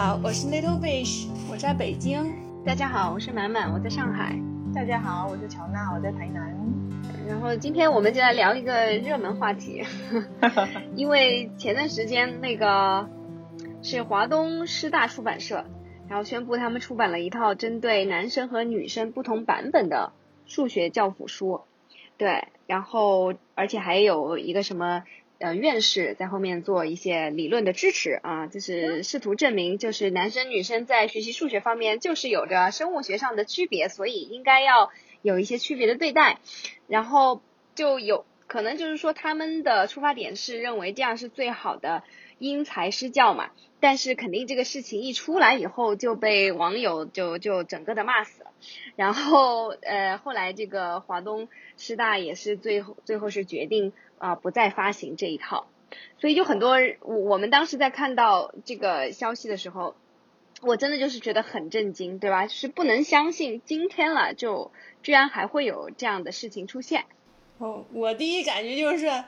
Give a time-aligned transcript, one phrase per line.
[0.00, 2.32] 好，我是 Little Fish，我在北京。
[2.64, 4.38] 大家好，我是满满，我在上海。
[4.72, 6.56] 大家好，我是乔娜，我在台南。
[7.26, 9.82] 然后今天我们就来聊一个热门话题，
[10.94, 13.10] 因为前段时间那个
[13.82, 15.64] 是华东师大出版社，
[16.06, 20.12] 然后宣布他们出版了一套针对男生和女生不同版本的
[20.46, 21.62] 数学教辅书。
[22.16, 25.02] 对，然后而且还有一个什么。
[25.38, 34.90] 呃，院士在后面做一些理论的支持啊，就是试图证明，就是男生女生在学习数学方面就是有着生物学上的区别，所以应该要
[35.22, 36.40] 有一些区别的对待。
[36.88, 37.40] 然后
[37.76, 42.02] 就有可能就是说他们的出发点是认为这样是最好的
[42.38, 48.50] 因材施教嘛，但是肯定这个事情一出来以后就被网友就就整个的骂死了。
[48.96, 53.92] 然后呃，后来这个华东师大也是最后最后是决定。
[54.18, 55.66] 啊，不再发行这一套，
[56.20, 59.94] 所以就很多我我们当时在看到这个消息的时候，
[60.60, 62.46] 我真的就是觉得很震惊，对吧？
[62.46, 64.70] 就是不能相信今天了，就
[65.02, 67.04] 居然还会有这样的事情出现。
[67.58, 69.24] 哦，我第一感觉就是，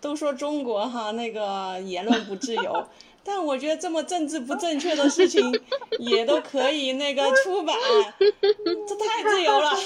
[0.00, 2.88] 都说中国哈那个言论不自由，
[3.24, 5.52] 但我觉得这么政治不正确的事情
[5.98, 7.74] 也都可以那个出版，
[8.20, 9.70] 这太自由了。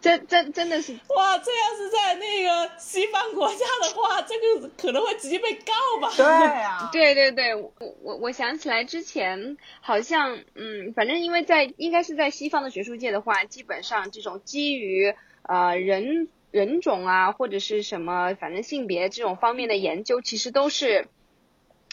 [0.00, 1.36] 真真真的是哇！
[1.38, 6.12] 这要是在那个西方国家的话， 这个可能会直接被告吧？
[6.16, 21.08] 对啊， 对对对，我我我想起来之前好像嗯，反正因为在应该是在西方的学术界的话，基本上这种基于呃人人种啊或者是什么反正性别这种方面的研究，其实都是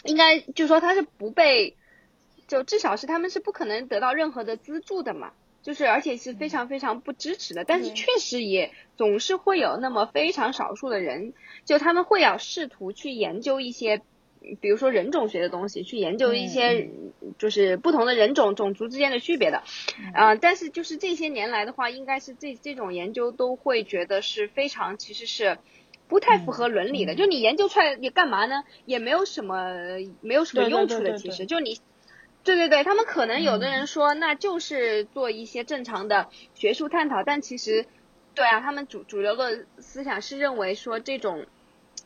[0.04, 1.74] 应该就说它是不被，
[2.46, 5.32] 就至少是他们是不可能得到任何的资助的嘛。
[5.66, 11.32] 就是，而且是非常非常不支持的，但是确实也总是会有那么非常少数的人，
[11.64, 14.00] 就他们会要试图去研究一些，
[14.60, 16.88] 比如说人种学的东西，去研究一些
[17.36, 19.64] 就是不同的人种种族之间的区别的，
[20.14, 25.58] 啊，但是就是这些年来的话，应该是这这种研究都会觉得是非常其实是
[26.06, 28.62] 不太符合伦理的，就你研究出来你干嘛呢？
[28.84, 31.80] 也没有什么没有什么用处的，其实就你。
[32.46, 37.84] 对对对，他们可能有的人说，那就是做一些正常的学术探讨，但其实，
[38.34, 41.44] 对啊，他们主主流的思想是认为说这种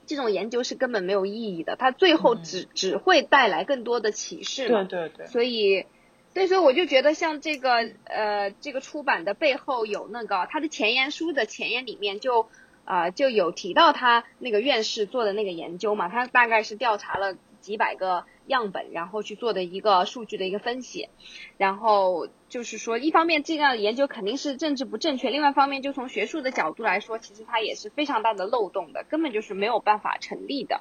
[0.07, 4.85] 这种研究是根本没有意义的，它最后只只会带来更多的启示嘛。
[4.85, 5.27] 对对对。
[5.27, 5.85] 所以，
[6.33, 12.49] 所以说我就觉得像这个呃这个出版的背后有那个他的前言书的前言里面就
[12.87, 18.25] 啊就有提到他那个院士做的那个研究嘛，他大概是调查了几百个。
[18.47, 21.09] 样本，然后去做的一个数据的一个分析，
[21.57, 30.81] 然后就是说，一方面这样的研究肯定是政治不正确，另外一方面就从学术的角度来说，其实它也是非常大的漏洞的，根本就是没有办法成立的。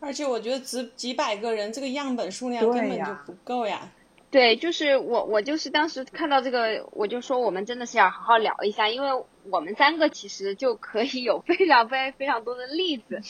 [0.00, 3.92] 而且我觉得几几百个人这个样本数量根本就不够呀。
[4.34, 9.10] 对，就是我我就是当时看到这个，我就说我们真的是要好好聊一下，因为
[9.48, 13.20] 我们三个其实就可以有非常非常非常多的例子，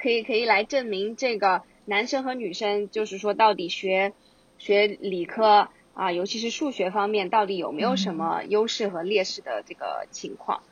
[0.00, 1.60] 可以可以来证明这个。
[1.84, 4.14] 男生和女生，就是说，到底学
[4.56, 10.62] 学理科啊，尤其是数学方面，到底有没有什么优势和劣势的这个情况？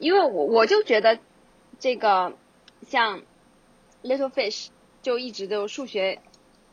[0.00, 1.20] 因为我我就觉得，
[1.78, 2.36] 这个
[2.88, 3.22] 像
[4.02, 6.18] Little Fish 就一直都数学、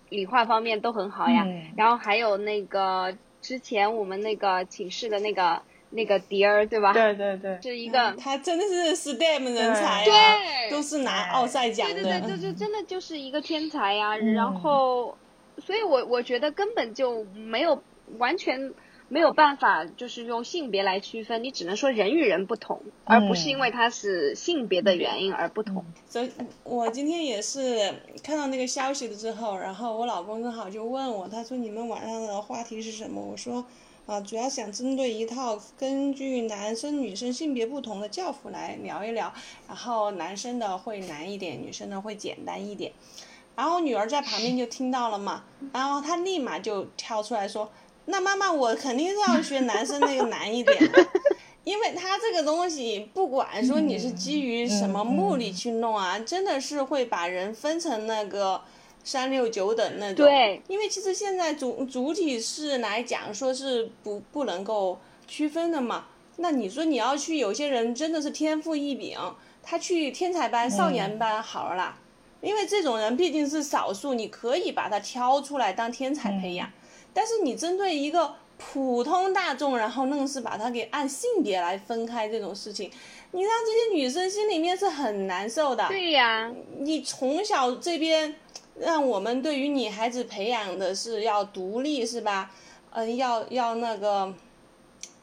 [0.10, 1.48] 理化方面都很好呀。
[1.76, 5.62] 然后还有那个之前我们那个寝室的那个。
[5.92, 6.94] 那个迪儿对吧？
[6.94, 10.38] 对对对，是一个，他真的是 STEM 人才啊，
[10.70, 11.96] 都是拿奥赛奖的。
[11.96, 14.16] 对对对，就就真的就是一个天才呀。
[14.16, 15.18] 然后，
[15.58, 17.82] 所以我我觉得根本就没有
[18.20, 18.72] 完全
[19.10, 25.84] 没有办法，就是用性别来区分，你只能说人与人不同，而不是因为他是性别的原因而不同。
[26.08, 26.32] 所以，
[26.64, 27.94] 我今天也是
[28.24, 33.22] 看到那个消息了之后，然后我老公正好就问我，他说你们晚上的话题是什么？
[33.22, 33.66] 我说。
[34.06, 39.32] 啊，主要想针对一套根据男生女生性别不同的教辅来聊一聊，
[39.68, 42.92] 然后男生的会难一点，女生的会简单一点。
[43.56, 47.70] 然后女儿在旁边就听到了嘛，然后她立马就跳出来说
[48.10, 51.08] ：“那妈妈，我肯定是要学男生那个难一点的，
[51.64, 58.62] 因为他这个东西不管说你是基于什么目的去弄啊，真的是会把人分成那个。”
[59.02, 66.08] 三六九等那种，对，因为其实现在主主体是来讲说是不不能够区分的嘛。
[66.36, 69.18] 那你说你要去有些人真的是天赋异禀，
[69.64, 71.98] 他去天才班、少年班好了啦，
[72.42, 76.70] 因为这种人毕竟是少数，你可以把他挑出来当天才培养。
[77.14, 82.92] 但是你针对一个普通大众，然后愣是把他给按性别来分开这种事情，
[83.32, 85.88] 你让这些女生心里面是很难受的。
[85.88, 88.36] 对呀，你从小这边。
[88.82, 92.50] 让我们对于女孩子培养的是要独立，是吧？
[92.92, 94.34] 嗯，要要那个，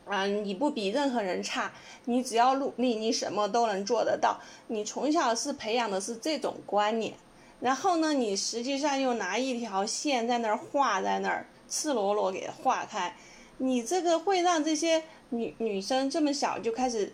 [0.04, 1.72] 嗯，你不比任何人差，
[2.04, 4.38] 你只要努力，你什么都能做得到。
[4.66, 7.14] 你从小是培养的是这种观念，
[7.60, 13.14] 然后呢，你实际上又拿一条线在那儿画在那儿，赤裸裸给化开，
[13.58, 17.12] 你这个会让这些女女生这么小就开始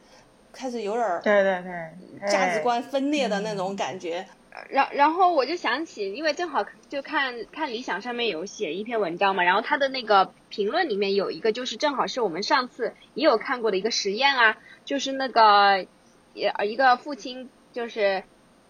[0.52, 4.26] 开始有点儿对对对，价值观分裂的那种感觉。
[4.69, 15.87] 然然后我就想起，因为正好就看看理想上面有写一篇文章嘛，然后他的那个评论里面有一个，就是正好是我们上次也有看过的一个实验啊，就是那个
[16.34, 18.25] 也一个父亲就是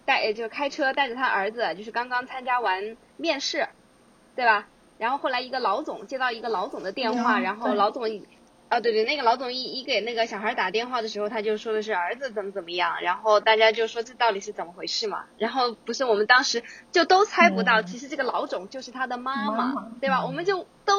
[0.05, 3.67] 带就开车带着他儿子，就是刚刚参加完面试，
[4.37, 4.69] 对吧？
[4.97, 8.03] 然后后来一个老总接到一个老总的电话，嗯然后老总
[8.69, 15.25] 啊，对对，那个老总一一给那个小孩打电话的时候，他就说的是儿子怎么怎么样，然后大家就说这到底是怎么回事嘛？
[15.37, 20.21] 然后不是我们当时就都猜不到，嗯其实这个老总就是他的妈妈妈对吧？
[20.21, 20.97] 嗯我们就都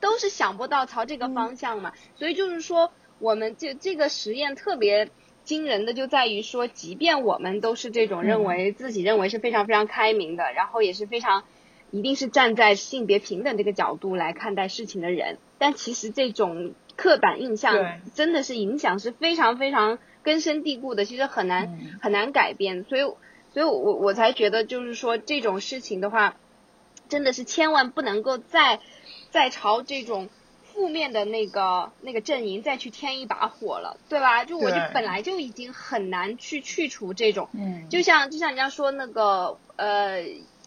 [0.00, 5.08] 都是想不到朝这个方向嘛，所以就是说，我们这这个实验特别。
[5.46, 11.44] 惊人的就在于说，即便我们都是这种认为自己认为是非常非常开明的，然后也是非常
[11.96, 21.98] 一定是站在性别平等这个角度来看待事情的人，但其实这种刻板印象真的是影响是非常非常根深蒂固的，其实很难、嗯。
[22.02, 23.02] 很难改变，所以
[23.52, 26.36] 所以我我我才觉得就是说这种事情的话，
[27.08, 28.80] 真的是千万不能够再
[29.30, 30.28] 再朝这种。
[30.76, 34.44] 负面的那个那个阵营再去添一把火了，对吧？
[34.44, 40.22] 就我就本来就已经很难去去除这种嗯，就像就像人家说那个呃，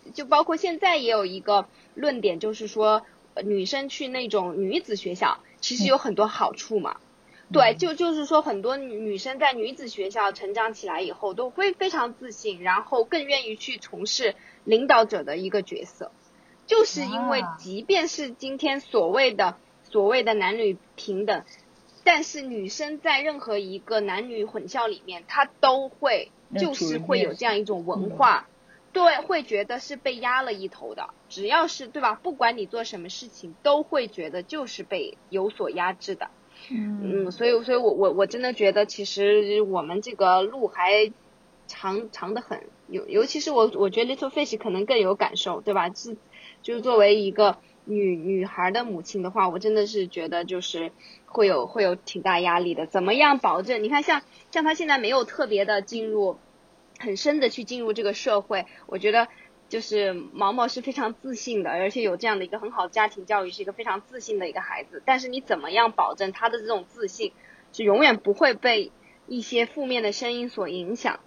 [0.10, 6.98] 就包括现在也有一个论点，就是说呃女生去那种女子学校，其实有很多好处嘛。
[7.52, 14.36] 对，就就是说很多女女生在女子学校成长起来以后，都会非常自信，然后更愿意去从事
[14.66, 16.12] 领导者的一个角色，
[16.68, 19.58] 就是因为啊即便是今天所谓的
[19.90, 21.44] 所谓的男女平等，
[22.04, 28.48] 但是女生在任何一个男女混校里面，她都会就是会有这样一种文嗯化，
[29.04, 31.10] 对，会觉得是被压了一头的。
[31.30, 36.30] 只要是对吧，不管你做什么事情，都会觉得就是被有所压制的。
[36.70, 41.12] 嗯嗯，所以，所以我我我真的觉得，其实我们这个路还
[41.68, 45.90] 长长得很，尤尤其是我，我觉得 Little Fish 可能更有感受，对吧？
[45.90, 46.18] 是，
[46.62, 50.92] 就是作为一个女女孩的母亲的话，我真的是觉得就是
[51.26, 52.86] 会有会有挺大压力的。
[52.86, 53.82] 怎么样保证？
[53.82, 56.38] 你看像像她现在没有特别的进入
[57.00, 59.28] 很深的去进入这个社会，我觉得
[59.70, 65.02] 就是毛毛是非常自信的，而且有这样的一个很好的家庭教育，是一个非常自信的一个孩子。
[65.06, 67.32] 但是你怎么样保证他的这种自信
[67.74, 68.92] 是永远不会被
[69.28, 71.20] 一些负面的声音所影响？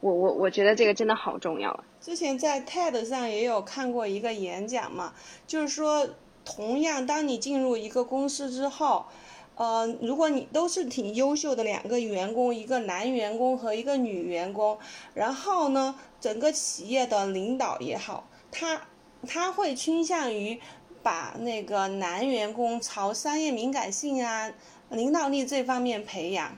[0.00, 1.84] 我我我觉得这个真的好重要啊！
[2.00, 5.14] 之前在 TED 上也有看过一个演讲嘛，
[5.46, 6.08] 就是说，
[6.44, 9.06] 同样当你进入一个公司之后，
[9.54, 14.78] 呃，如果你都是挺优秀的两个员工，一个男员工和一个女员工，
[15.14, 18.82] 然后呢，整个企业的领导也好，他
[19.26, 20.58] 他会倾向于
[21.02, 24.50] 把那个男员工朝商业敏感性啊、
[24.88, 26.56] 领导力这方面培养。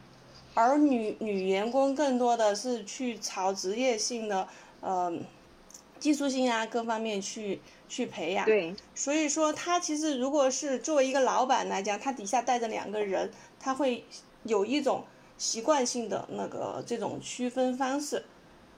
[0.54, 4.46] 而女女员工更多的是去朝职业性的，
[4.80, 5.12] 呃，
[6.04, 7.58] 技术性啊各方面去
[7.88, 8.44] 去培养。
[8.44, 14.04] 对，所以说他其实如果是作为一个老板来讲，他底下带着两个人，他会
[14.42, 15.02] 有一种
[15.38, 18.22] 习惯性的那个这种区分方式。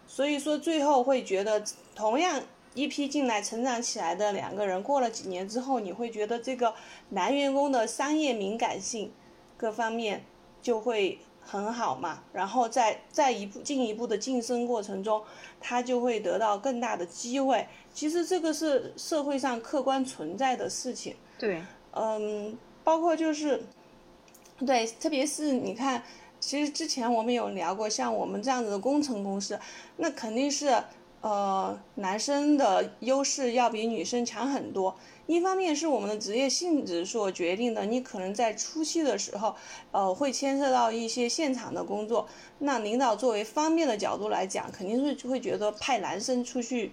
[0.06, 1.60] 所以说最后会觉得，
[1.96, 2.40] 同样
[2.74, 6.72] 一批进来成长起来的两个人，过了几年之后，你会觉得这个
[7.08, 9.10] 男员工的商业敏感性
[9.56, 10.24] 各方面
[10.62, 11.18] 就会
[11.48, 15.22] 很好嘛，然后在在一步进一步的晋升过程中，
[15.60, 17.64] 他就会得到更大的机会。
[17.94, 21.14] 其实这个是社会上客观存在的事情。
[21.38, 21.62] 对，
[21.92, 23.62] 嗯，包括就是，
[24.66, 26.02] 对，特别是你看，
[26.40, 29.58] 其实之前我们有聊过，像我们这样子的工程公司，
[29.98, 30.82] 那肯定是
[31.20, 34.96] 呃男生的优势要比女生强很多。
[35.26, 39.54] 一方面是我们的职业性质所决定的，你可能在初期的时候，
[39.90, 42.28] 呃，会牵涉到一些现场的工作。
[42.60, 46.92] 那领导作为方便的角度来讲，肯定是会觉得派男生出去，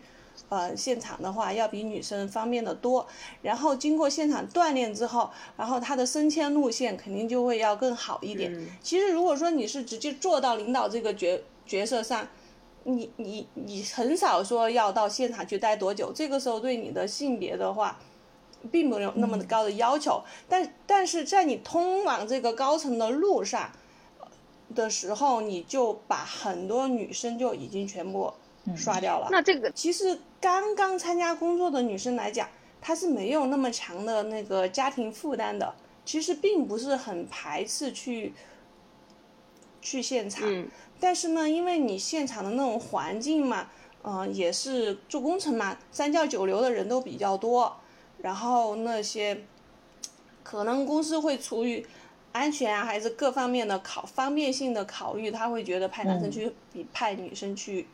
[0.49, 3.05] 呃，现场的话要比女生方便的多。
[3.41, 8.51] 然后经过现场锻炼之后，然后他的升迁路线肯定就会要更好一点。
[8.53, 12.27] 嗯其实如果说你是直接做到领导这个角角色上，
[12.83, 17.97] 你你你很少说要到现场去待多久，这个时候对你的性别的话，
[18.71, 20.23] 并没有那么高的要求。
[20.47, 23.71] 但但是在你通往这个高层的路上
[24.19, 24.27] 呃
[24.75, 28.33] 的时候，你就把很多女生就已经全部
[28.75, 29.27] 刷掉了。
[29.31, 32.47] 那这个其实刚刚参加工作的女生来讲，
[32.81, 35.73] 她是没有那么强的那个家庭负担的，
[36.05, 38.33] 其实并不是很排斥去
[39.81, 40.43] 去现场。
[40.47, 40.67] 嗯
[40.99, 43.67] 但是呢，因为你现场的那种环境嘛，
[44.03, 47.75] 嗯、也是做工程嘛，三教九流的人都比较多，
[48.23, 49.43] 然后那些
[50.43, 51.85] 可能公司会出于
[52.31, 57.85] 安全啊，还是各方面的考方便性的考虑，他会觉得派男生去比派女生去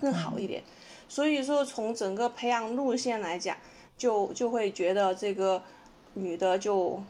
[0.00, 0.64] 更好一点。
[1.06, 3.56] 所以说，从整个培养路线来讲，
[3.96, 5.62] 就就会觉得这个
[6.14, 7.00] 女的就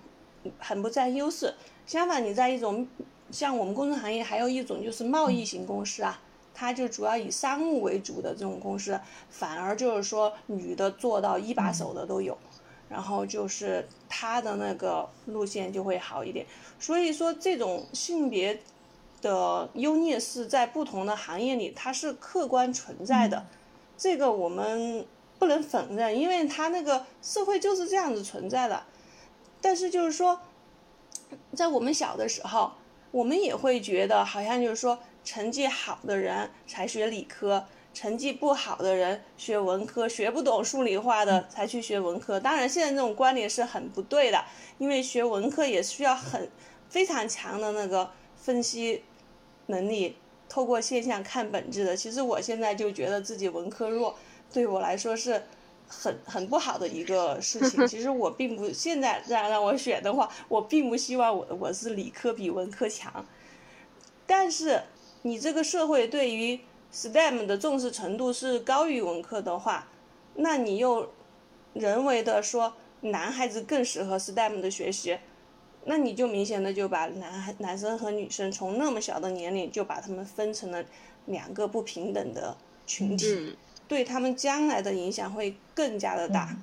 [0.58, 1.54] 很不占优势。
[1.86, 2.86] 相反，你在一种
[3.30, 6.20] 像我们工程行业，还有一种就是贸易型公司啊，
[6.52, 9.00] 它就主要以商务为主的这种公司，
[9.30, 12.36] 反而就是说女的做到一把手的都有，
[12.94, 16.46] 然后就是他的那个路线就会好一点。
[16.78, 18.60] 所以说，这种性别
[19.20, 23.44] 的优劣势在不同的行业里，它是客观存在的，
[23.98, 25.04] 这个我们
[25.40, 28.84] 不能否认，因为它那个社会就是这样子存在的。
[29.60, 30.38] 但是就是说，
[31.52, 32.74] 在我们小的时候，
[33.10, 42.38] 我们也会觉得好像就是说，成绩好的人才学理科，成绩不好的人学文科，学不懂数理化的才去学文科。
[42.38, 44.44] 当然，现在这种观点是很不对的，
[44.76, 46.50] 因为学文科也需要很
[46.90, 49.04] 非常强的那个分析
[49.68, 50.16] 能力，
[50.48, 51.96] 透过现象看本质的。
[51.96, 54.14] 其实我现在就觉得自己文科弱，
[54.52, 55.42] 对我来说是。
[55.86, 57.84] 很很不好的一个事情。
[57.86, 63.24] 其实我并不现在让让我选的话，我并不希望我我是理科比文科强。
[64.26, 64.82] 但是
[65.22, 66.58] 你这个社会对于
[66.94, 69.88] STEM 的重视程度是高于文科的话，
[70.36, 71.10] 那你又
[71.72, 75.18] 人为的说男孩子更适合 STEM 的学习，
[75.86, 80.84] 那你就明显的就把男孩男生和女生从那么小的年龄就把他们分成了
[81.26, 83.26] 两个不平等的群体。
[83.34, 86.56] 嗯对他们将来的影响会更加的大。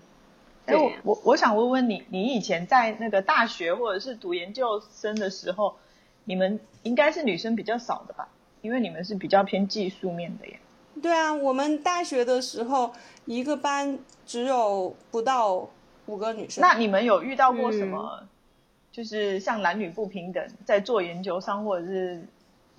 [0.66, 5.76] 哎，我我我想问问你，你以前在那个大学或者是读研究生的时候，
[6.24, 8.28] 你们应该是女生比较少的吧？
[8.62, 10.60] 因为你们是比较偏技术面的耶。
[11.02, 12.92] 对啊，我们大学的时候
[13.26, 15.70] 一个班只有不到
[16.06, 16.62] 五个女生。
[16.62, 18.24] 那你们有遇到过什嗯么？
[18.92, 22.22] 就是像男女不平等，在做研究上，或者是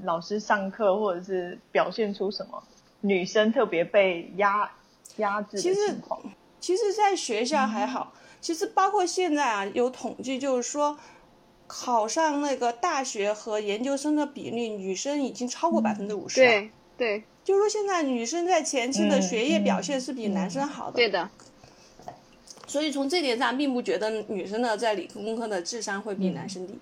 [0.03, 2.63] 老师上课，或者是表现出什么
[3.01, 4.71] 女生特别被压
[5.17, 6.21] 压制的其实情况？
[6.61, 10.97] 其实，在学校还好，其实包括现在啊，有统计就是说，
[11.75, 16.39] 考上那个大学和研究生的比例，女生已经超过百分之五十。
[16.39, 20.97] 对对就是说现在女生在前期的嗯学业嗯表现是比男生好的。
[20.97, 21.31] 对的，
[22.67, 26.79] 所以从这点上，并不觉得女生的在理工科的智商会比男生低，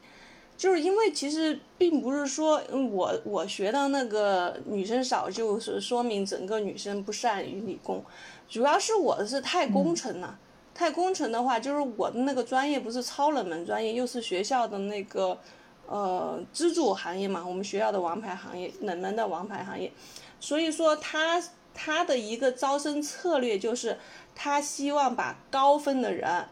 [0.58, 8.04] 就是因为其实并不是说嗯我我学的那个女生少，就是说明整个女生不善于理工，
[8.48, 10.36] 主要是我的是太工程了。
[10.80, 15.38] 太工程的话，就是我的那个专业不是超冷门专业，又是学校的那个
[15.86, 19.92] 呃支柱行业嘛，我们学校的王牌行业，冷门的王牌行业，
[20.40, 21.42] 所以说他
[21.74, 23.98] 他的一个招生策略就是，
[24.34, 26.46] 他希望把高分的人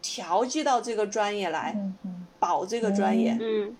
[0.00, 1.76] 调剂到这个专业来，
[2.38, 3.36] 保这个专业。
[3.38, 3.76] 嗯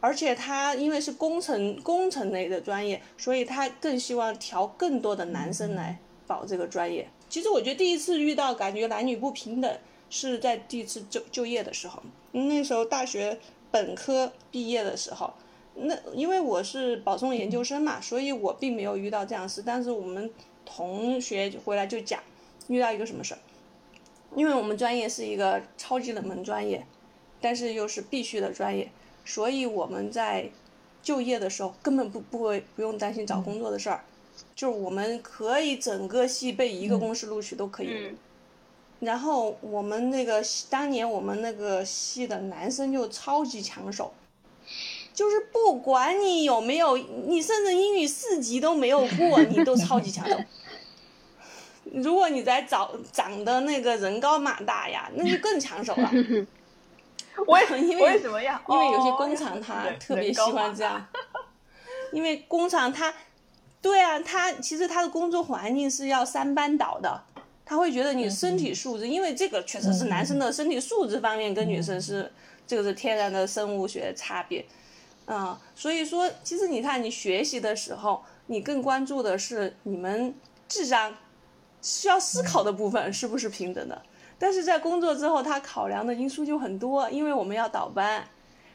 [0.00, 7.08] 而且他因为是工程工程类的专业，所以他更希望调更多的男生来保这个专业。
[7.28, 9.78] 其实我觉得第一次遇到感觉男女不平等
[10.10, 12.02] 是在第一次就就业的时候，
[12.32, 13.38] 那时候大学
[13.70, 15.34] 本科毕业的时候，
[15.74, 19.62] 那因为我是保送研究生嘛，所以我并没有遇到这样事。
[19.66, 20.30] 但是我们
[20.64, 22.20] 同学回来就讲
[22.68, 23.40] 遇到一个什么事儿，
[24.34, 26.86] 因为我们专业是一个超级冷门专业，
[27.40, 28.90] 但是又是必须的专业，
[29.24, 30.50] 所以我们在
[31.02, 34.04] 就业的时候根本不不会不用担心找工作的事儿，
[34.54, 37.88] 就是我们可以整个系被一个公司录取都可以。
[37.90, 38.16] 嗯
[38.98, 44.10] 然后我们那个当年我们那个系的男生就超级抢手，
[45.12, 50.34] 就是不管你有没有，你甚至英语四级都没有过，你都超级抢手。
[51.92, 56.10] 如果你在找长得那个人高马大呀，那就更抢手了。
[57.46, 58.58] 为 因为为什么要？
[58.66, 61.06] 因为有些哦工厂他特别喜欢这样，
[62.12, 63.12] 因为工厂他，
[63.86, 67.22] 对啊，他其实他的工作环境是要三班倒的，
[67.64, 72.28] 他会觉得你身体素质，因为这个确实是男生的身体素质方面跟女生是
[72.66, 74.66] 这个是天然的生物学差别，
[75.26, 80.34] 嗯，所以说其实你看你学习的时候，你更关注的是你们
[80.66, 81.14] 智商
[81.80, 84.02] 需要思考的部分是不是平等的。
[84.36, 88.26] 但是在工作之后，他考量的因素就很多，因为我们要倒班，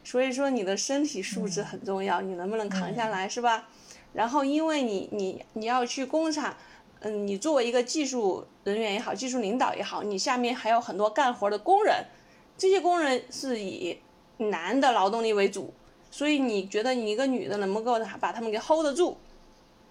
[0.05, 3.67] 所以说你的身体素质很重要，你能不能扛下来，是吧？
[4.13, 6.55] 然后因为你你你要去工厂，
[6.99, 12.05] 嗯，你作为一个技术人员也好，技术领导也好，你下面还有很多干活的工人，
[12.57, 13.97] 这些工人是以
[14.37, 15.73] 男的劳动力为主，
[16.09, 19.17] 所以你觉得你一个女的能不能够把他们给 hold 得住？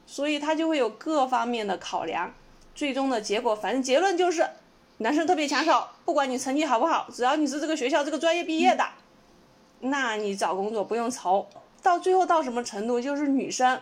[0.06, 2.34] 所以他就会有各方面的考量，
[2.74, 4.44] 最终的结果，反正结论就是，
[4.98, 8.84] 男生特别抢手，不管你成绩好不好，只要你是这个学校这个专业毕业的，
[9.80, 11.46] 那你找工作不用愁。
[11.82, 13.80] 到最后到什么程度，就是女生，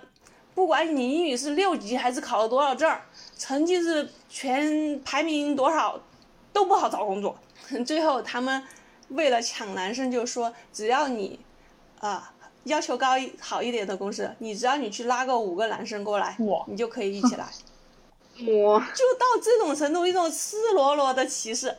[0.59, 3.01] 不管你英语是六级还是考了多少证儿，
[3.39, 6.01] 成绩是全排名多少，
[6.53, 7.39] 都不好找工作。
[7.87, 8.61] 最后他们
[9.11, 11.39] 为了抢男生，就说只要你
[12.01, 12.35] 啊、
[12.65, 17.47] 要求高一好一点的公司，你只要你去拉个五个男生过来哇，你就可以一起来。
[18.45, 21.77] 我就到这种程度，一种赤裸裸的歧视，嗯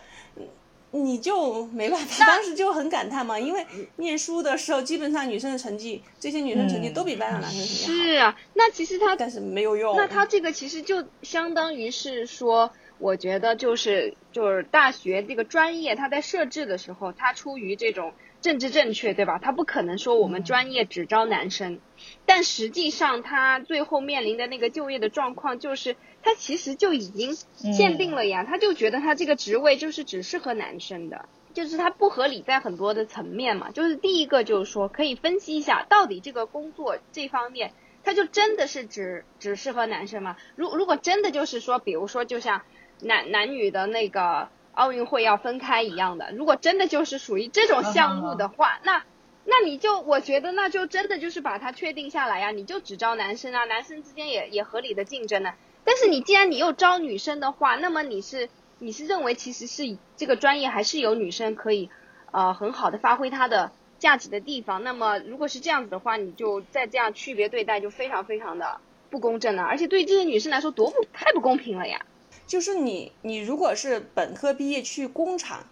[0.92, 2.26] 你就没办法。
[2.26, 3.66] 当时就很感叹嘛，因为
[3.98, 9.96] 念书的时候，基本上女生的成绩，这些女生成绩都比班上男生成绩好，是啊，那其实他但是没有用。
[9.96, 19.40] 那他这个其实就相当于是说，我觉得就是就是大学这个专业，它在设置的时候，它出于这种政治正确，对吧？
[19.42, 21.80] 它不可能说我们专业只招男生，
[22.26, 31.26] 但实际上他最后面临的那个就业的状况，就是他其实就已经限定了呀，他就觉得他这个职位就是只适合男生的。
[31.52, 37.74] 就是它不合理在很多的层面嘛，就是第一个就是说可以分析一下，到底这个工作这方面
[38.04, 40.38] 它就真的是只只适合男生吗？
[40.56, 42.62] 如如果真的就是说，比如说就像
[43.02, 49.04] 男男女的那个奥运会要分开一样的，如果真的就是属于这种项目的话，那
[49.44, 61.90] 那你就我觉得那就真的就是把它确定下来呀、你就只招男生啊，男生之间也也合理的竞争呢、但是你既然你又招女生的话，那么你是你是认为其实是这个专业还是有女生可以
[62.32, 64.84] 呃很好的发挥她的价值的地方？
[64.84, 72.06] 那么如果是这样子的话，你就再这样区别对待，就非常非常的不公正了，而且对这些女生来说多不太不公平了呀。
[72.46, 75.66] 就是你，你如果是本科毕业去工厂，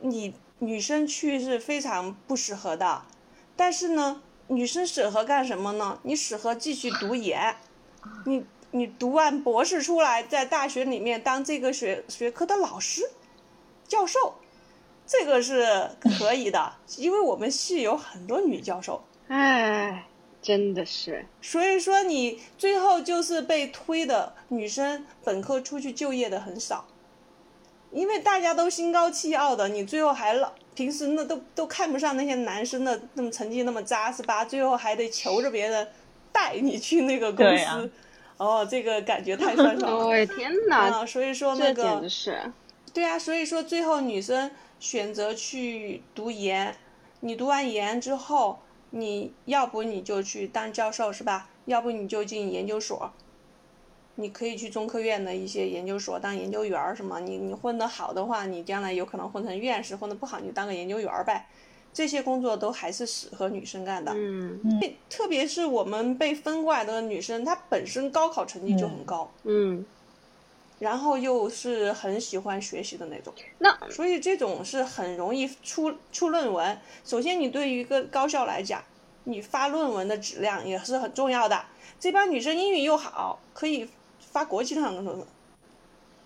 [0.00, 3.02] 你女生去是非常不适合的。
[3.56, 5.98] 但是呢，女生适合干什么呢？
[6.02, 7.56] 你适合继续读研，
[8.26, 13.02] 你你读完博士出来，在大学里面当这个学学科的老师、
[13.86, 14.34] 教授，
[15.06, 19.02] 这个是可以的， 因为我们系有很多女教授。
[19.28, 20.06] 哎，
[20.40, 26.86] 真的是，所以说你最后就是被推的女生本科出去就业的很少，
[27.90, 35.88] 因为大家都心高气傲的，你最后还老平时那都都看不上那些男生的那么成绩那么渣是吧，最后还得求着别人
[36.30, 37.90] 带你去那个公司，
[38.38, 40.06] 哦，这个感觉太酸爽了。
[40.06, 42.52] 对，天哪，啊，所以说那个直是，
[42.94, 46.74] 对啊，所以说最后女生选择去读研，
[47.20, 51.50] 你读完研之后，你要不你就去当教授是吧？
[51.66, 53.12] 要不你就进研究所，
[54.14, 61.46] 你可以去中科院的一些研究所当研究员儿什么，你你混得好的话，你将来有可能混成院士；混得不好，你就当个研究员儿呗。
[61.92, 64.12] 这些工作都还是适合女生干的。
[64.14, 64.60] 嗯
[65.10, 69.84] 特别是我们被分过来的女生，她本身高考成绩就很高，嗯，
[70.78, 73.34] 然后又是很喜欢学习的那种。
[73.58, 76.78] 那所以这种是很容易出出论文。
[77.04, 78.82] 首先，你对于一个高校来讲，
[79.24, 81.64] 你发论文的质量也是很重要的。
[81.98, 83.88] 这帮女生英语又好，可以
[84.20, 85.26] 发国际上的论文，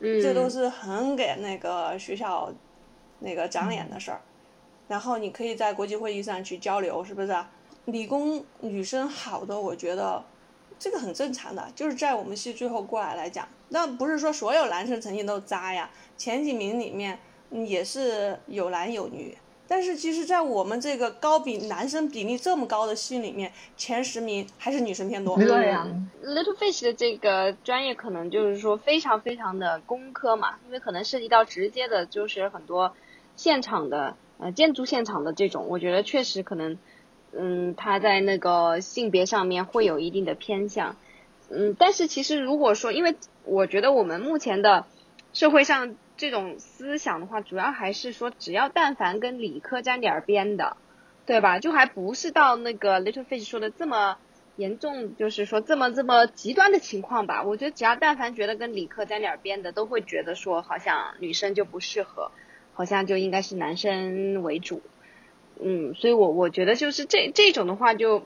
[0.01, 2.53] 嗯，这都是很给那个学校
[3.21, 4.21] 那个长脸的事儿。
[4.93, 7.35] 然后你可以在国际会议上去交流，是不是？
[7.87, 10.23] 理工女生好的，我觉得
[10.79, 17.19] 这个很正常的，就是在我们系最后过来来讲，那不是说所有男生成绩都渣呀，前几名里面
[17.53, 19.35] 嗯也是有男有女。
[19.67, 25.39] 但是其实，在我们这个高比男生比例这么高的系里面，前十名还是女生偏多。
[25.39, 25.89] 对啊
[26.23, 32.95] ，Little Fish 的这个专业可能就是说非常非常的工科嘛，因为可能涉及到直接的，就是很多
[33.35, 36.77] 现场的呃建筑现场的这种，我觉得确实可能，
[37.33, 40.97] 嗯，他在那个性别上面会有一定的偏向，
[41.49, 44.87] 嗯，但是其实如果说，因为我觉得我们目前的
[45.33, 50.77] 社会上这种思想的话，主要还是说只要但凡跟理科沾点边的，
[51.25, 51.61] 对吧？
[51.61, 54.19] 就还不是到那个 Little Fish 说的这么
[54.57, 57.45] 严重，就是说这么这么极端的情况吧。
[57.45, 62.31] 我觉得只要但凡觉得跟理科沾点边的，都会觉得说好像女生就不适合，
[62.73, 64.83] 好像就应该是男生为主。
[65.65, 68.25] 嗯，所以我我觉得就是这这种的话就，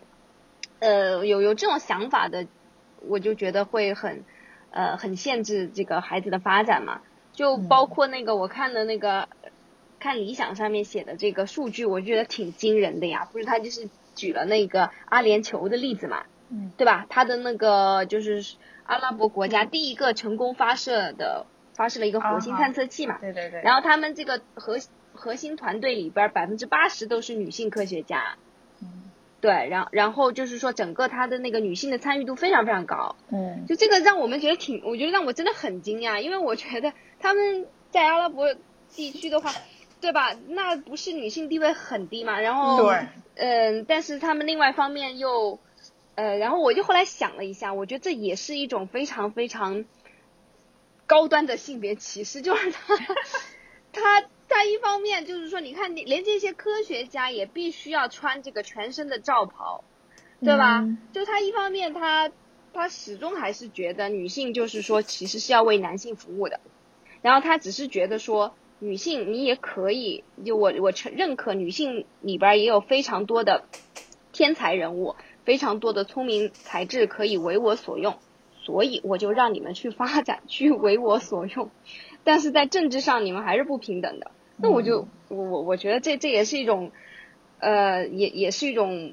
[0.79, 2.47] 呃，有有这种想法的，
[3.07, 4.25] 我就觉得会很，
[4.71, 7.03] 呃，很限制这个孩子的发展嘛。
[7.33, 9.29] 就包括那个我看的那个，
[9.99, 13.29] 看理想上面写的这个数据，我觉得挺惊人的呀。
[13.31, 17.05] 不是他就是举了那个阿联酋的例子嘛，嗯，对吧？
[17.11, 21.45] 他的那个就是阿拉伯国家第一个成功发射的
[21.77, 23.61] 发射了一个火星探测器嘛，对对对。
[23.63, 24.79] 然后他们这个核
[25.13, 28.37] 核心团队里边百分之八十都是女性科学家。
[28.83, 29.05] 嗯
[29.39, 38.57] 对，然然后就是说，整个他的那个女性的参与度非常非常高，嗯，就这个让我们觉得挺，我觉得让我真的很惊讶，因为我觉得他们在阿拉伯
[38.91, 39.53] 地区的话，
[40.01, 40.35] 对吧？
[40.49, 42.41] 那不是女性地位很低嘛？
[42.41, 45.61] 然后，对，嗯，但是他们另外一方面又，
[46.17, 49.85] 呃，然后我就后来想了一下，我觉得这也是一种非常非常
[51.07, 52.97] 高端的性别歧视，就是他
[53.93, 54.25] 他。
[54.49, 59.83] 他一方面就是说，你看，你连这些科学家也必须要穿这个全身的罩袍，
[60.41, 60.87] 对吧？
[61.13, 62.31] 就他一方面，他
[62.73, 66.61] 他始终还是觉得女性就是说，其实是要为男性服务的。
[67.23, 73.65] 然后他只是觉得说，女性你也可以，就我我承认可女性里边也有非常多的
[74.31, 78.17] 天才人物，非常多的聪明才智可以为我所用，
[78.67, 81.71] 所以我就让你们去发展， 去为我所用。
[82.25, 84.33] 但是在政治上，你们还是不平等的。
[84.57, 86.91] 那我就我我我觉得这这也是一种，
[87.61, 89.13] 呃，也也是一种，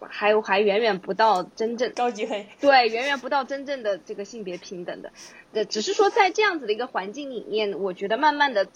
[0.00, 5.12] 还还远远不到真正高级黑，对，远远不到真正的这个性别平等的，
[5.52, 8.68] 呃，只是说在这样子的一个环境里面，我觉得慢慢的，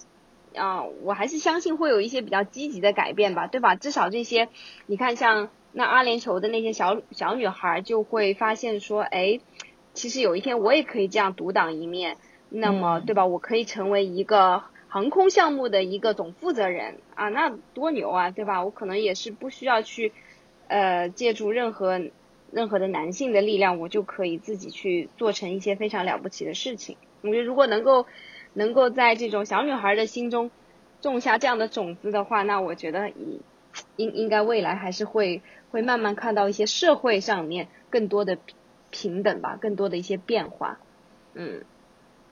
[0.55, 3.77] 啊，我还是相信会有一些比较积极的改变吧，对吧？
[3.77, 4.51] 至少这些，
[4.85, 9.41] 你看像那阿联酋的那些小小女孩就会发现说，哎，
[9.95, 12.17] 其实有一天我也可以这样独当一面，
[12.49, 13.27] 那么对吧？
[13.27, 14.65] 我可以成为一个。
[14.89, 18.63] 航空项目的一个总负责人啊，那多牛啊，对吧？
[18.63, 20.13] 我可能也是不需要去，
[20.69, 21.99] 呃，借助任何
[22.51, 26.99] 任何的男性的力量，我就可以自己去做成一些非常了不起的事情。
[27.23, 28.05] 我觉得如果能够
[28.53, 30.51] 能够在这种小女孩的心中
[31.01, 33.41] 种下这样的种子的话，那我觉得应
[33.97, 38.37] 应应该未来还是会会慢慢看到一些社会上面更多的
[38.93, 40.79] 平等吧，更多的一些变化。
[41.35, 41.65] 嗯，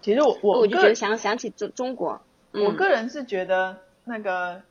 [0.01, 2.21] 其实我我我就觉得想想起中中国。
[2.53, 4.63] 我个人是觉得，那个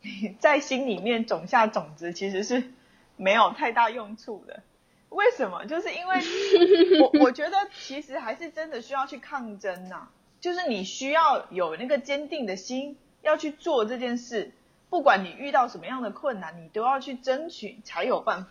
[0.40, 2.62] 在心里面种下种子其实是
[3.16, 4.62] 没有太大用处的。
[5.10, 5.66] 为什么？
[5.66, 6.20] 就是因为
[7.02, 10.08] 我我觉得其实还是真的需要去抗争呐。
[10.40, 14.52] 就是你需要有那个坚定的心，要去做这件事。
[14.88, 18.50] 不管你遇到什么样的困难，你都要去争取才有办法。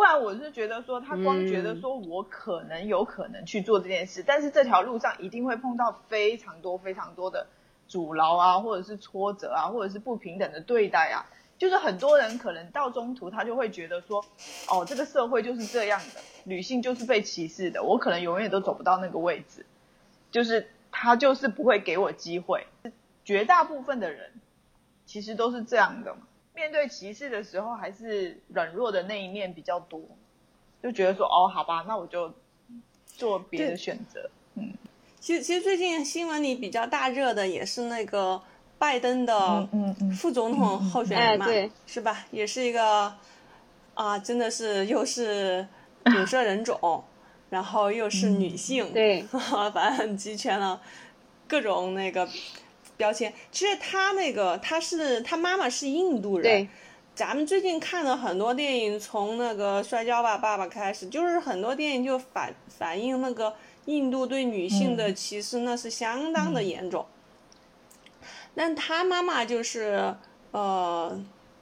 [0.00, 7.46] 不然我是觉得说，他光觉得说我可能有可能去做这件事，但是这条路上一定会碰到非常多非常多的。
[7.86, 14.24] 阻挠啊，或者是挫折啊，或者是不平等的对待啊，就是很多人可能到中途他就会觉得说，
[14.70, 19.66] 哦，这个社会就是这样的，女性就是被歧视的，我可能永远都走不到那个位置，
[20.30, 22.66] 就是他就是不会给我机会。
[23.22, 24.32] 绝大部分的人
[25.04, 26.16] 其实都是这样的，
[26.60, 29.98] 面对歧视的时候还是软弱的那一面比较多，
[30.82, 32.30] 就觉得说，哦，好吧，那我就
[33.06, 34.74] 做别的选择，嗯。
[35.18, 38.42] 其实，其实最近新闻里比较大热的也是那个
[38.78, 39.66] 拜登的
[40.14, 41.46] 副总统候选人嘛，
[41.86, 42.26] 是吧？
[42.30, 43.14] 也是一个
[43.94, 45.66] 啊，真的是又是
[46.14, 47.02] 有色人种，
[47.48, 49.22] 然后又是女性，对，
[49.72, 50.78] 反正很集全了
[51.48, 52.28] 各种那个
[53.00, 53.32] 标签。
[53.50, 56.68] 其实他那个他是他妈妈是印度人，
[57.14, 63.54] 咱们最近看了很多电影，从那个《摔跤吧，爸爸》开始，就是很多电影就反反映那个。
[63.86, 67.04] 印度对女性的歧视那是相当的严重，
[68.54, 70.14] 但他妈妈就是
[70.52, 71.18] 呃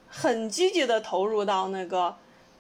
[0.09, 2.15] 很积极的投入到那个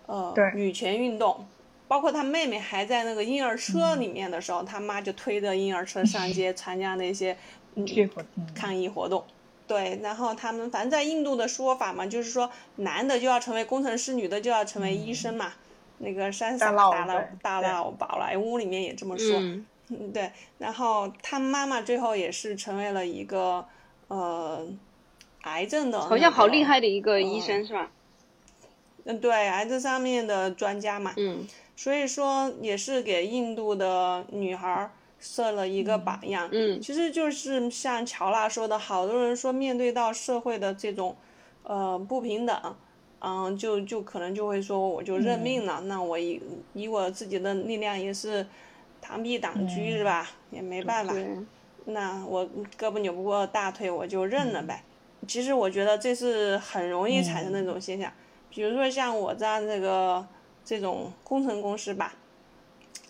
[0.06, 1.44] 呃女权运动，
[1.88, 7.36] 包括他妹妹还在那个婴儿车里面的时候，他妈就推着婴儿车上街参加那些
[8.54, 9.24] 抗议活动。
[9.66, 15.52] 对，然后他们反正在印度的说法嘛，就是说男的就要成为工程师，女的就要成为医生嘛。
[15.98, 19.36] 那个山萨大佬大佬宝莱坞里面也这么说，
[19.88, 23.66] 嗯，对，然后他妈妈最后也是成为了一个
[24.06, 24.64] 呃
[25.40, 27.90] 癌症的，好像好厉害的一个医生是吧？
[29.04, 41.16] 嗯，对，癌症上面的专家嘛，嗯，所以说也是给印度的女孩设了一个榜样，嗯，其实就是像乔娜说的，好多人说面对到社会的这种
[41.62, 42.76] 呃不平等。
[43.20, 45.80] 嗯，就就可能就会说，我就认命了。
[45.86, 46.40] 那我以
[46.72, 48.46] 以我自己的力量也是
[49.04, 50.30] 螳臂挡车是吧？
[50.52, 51.12] 也没办法。
[51.86, 54.84] 那我胳膊扭不过大腿，我就认了呗。
[55.26, 58.08] 其实我觉得这是很容易产生那种现象。
[58.50, 60.24] 比如说像我在这个
[60.64, 62.14] 这种工程公司吧，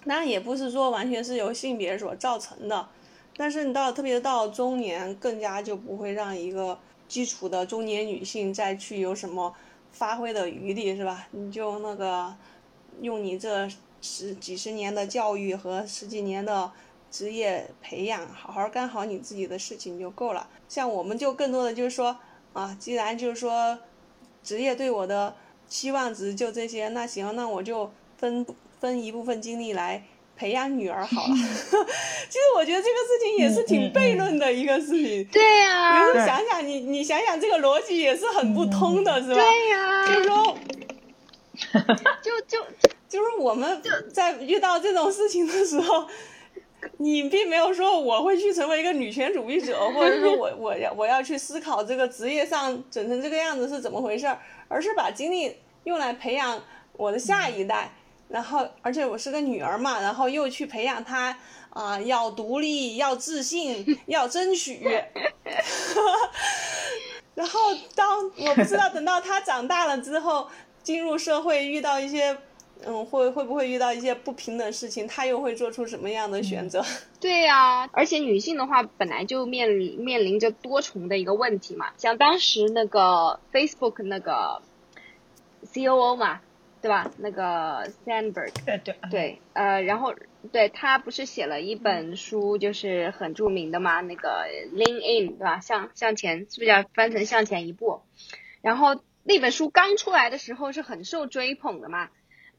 [0.05, 2.89] 那也不是说完全是由性别所造成的，
[3.37, 9.55] 但是你到特别到中年，更加就不会让一个基础的中年女性再去有什么。
[9.91, 11.27] 发挥的余地是吧？
[11.31, 12.33] 你就那个
[13.01, 13.67] 用你这
[14.03, 16.71] 十几十年的教育和十几年的
[17.11, 20.47] 职业培养，好好干好你自己的事情就够了。
[20.69, 22.17] 像我们就更多的就是说
[22.53, 23.79] 啊，既然就是说
[24.45, 25.35] 职业对我的
[25.67, 28.47] 期望值就这些，那行，那我就分
[28.81, 30.05] 分一部分精力来。
[30.41, 35.25] 培养女儿好了， 其实我觉得这个事情也是挺悖论的一个事情。
[35.33, 39.43] 对呀，有时候想想你，你想想这个逻辑也是很不通的，是吧？
[39.43, 40.57] 对呀，就是说，
[42.23, 42.65] 就就
[43.09, 46.07] 就是我们在遇到这种事情的时候，
[46.99, 54.39] 你并没有说我会去成为一个女权主义者，或者说我我要我要去思考这个职业上整成这个样子是怎么回事儿，
[54.69, 56.63] 而是把精力用来培养
[56.93, 57.91] 我的下一代。
[58.29, 61.37] 然后，而且我是个女儿嘛，然后又去培养她
[61.71, 64.81] 啊，要独立，要自信， 要争取。
[67.35, 67.61] 然后，
[67.95, 70.49] 当我不知道等到她长大了之后，
[70.83, 72.37] 进入社会遇到一些，
[72.85, 76.85] 嗯，会会不会遇到一些不平等事情，她又会做出什么样的选择？
[77.19, 84.61] 对呀，而且女性的话本来就面临面临着多重的一个问题嘛，像当时那个 Facebook 那个
[85.73, 86.41] COO 嘛。
[86.81, 87.11] 对吧？
[87.19, 90.15] 那个 Sandberg，对对对，呃，然后
[90.53, 95.61] 对他不是写了一本书，就是很著名的嘛，那个 Lean In，对吧？
[95.61, 98.03] 向向前，是不是要翻成向前一步？
[98.63, 102.11] 然后那本书刚出来的时候是很受追捧的嘛，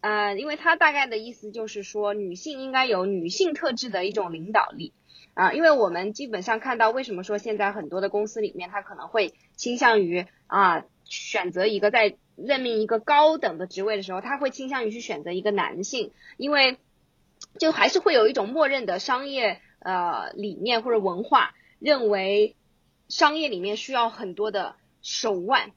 [0.01, 4.93] 呃，因为他大概的意思就是说，女性应该有女性特质的一种领导力
[5.33, 16.77] 啊，因为我们基本上看到，为什么说现在很多的公司里面，他可能会倾向于啊选择一个在任命一个高等的职位的时候，他会倾向于去选择一个男性，因为
[17.57, 22.55] 就还是会有一种默认的商业呃理念或者文化，认为
[23.07, 25.71] 商业里面需要很多的手腕，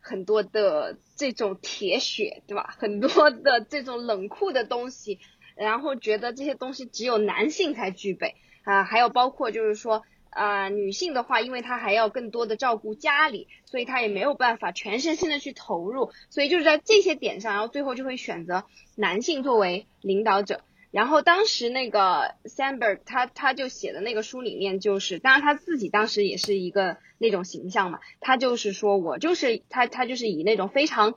[0.00, 2.74] 很多的这种铁血，对吧？
[2.78, 5.18] 很多的这种冷酷的东西，
[5.56, 10.04] 然后觉得这些东西只有男性才具备啊，还有包括就是说。
[10.34, 18.64] 啊，女性的话，因为她还要更多的照顾家里，所以她也没有办法全身心的去投入，所以就是在这些点上，然后最后就会选择
[18.96, 20.60] 男性作为领导者。
[20.90, 31.14] 然后当时那个 Sandberg 他他就写的那个书里面，就是当然他自己当时也是一个那种形象嘛，他就是说我就是他他就是以那种非常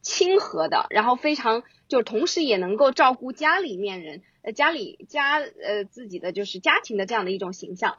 [0.00, 7.98] 亲和的，然后非常就同时也能够照顾家里面人，呃家里家呃自己的就是家庭的这样的一种形象。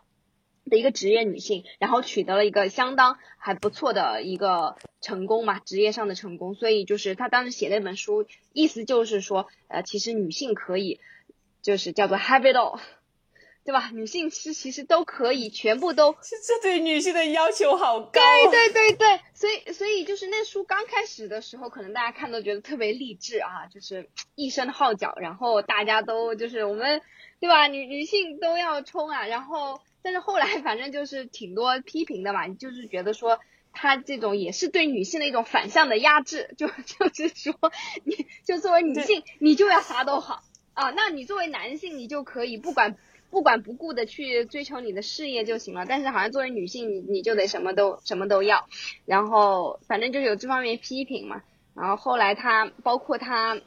[0.69, 6.55] 的一个职业女性，然后取得了一个相当还不错的一个成功嘛，职业上的成功。
[6.55, 10.99] 所以就是她当时写那本书，意思就是说，呃，其实女性可以，
[11.61, 12.79] 就是叫做 have it all，
[13.65, 13.89] 对吧？
[13.93, 16.13] 女性是其实都可以，全部都。
[16.13, 18.11] 这对女性的要求好高。
[18.11, 27.01] 对对对对，所以所以就是那书刚开始的时候，可能大家看都觉得特别励志啊，就是一声号角，然后大家都就是我们，
[27.39, 27.67] 对吧？
[27.67, 29.81] 女女性都要冲啊，然后。
[30.01, 33.39] 但是后来反正就是挺多批评的嘛，就是觉得说
[33.73, 37.53] 他这种也是对女性的一种反向的压制，就 就是说
[38.03, 40.41] 你就作为女性你就要啥都好
[40.73, 42.95] 啊，那你作为男性你就可以不管
[43.29, 48.67] 不管不顾的去追求你的事业就行了，但是好像作为女性你你就得什么都什么都要，
[49.05, 51.43] 然后反正就有这方面批评嘛，
[51.75, 53.59] 然后后来他包括他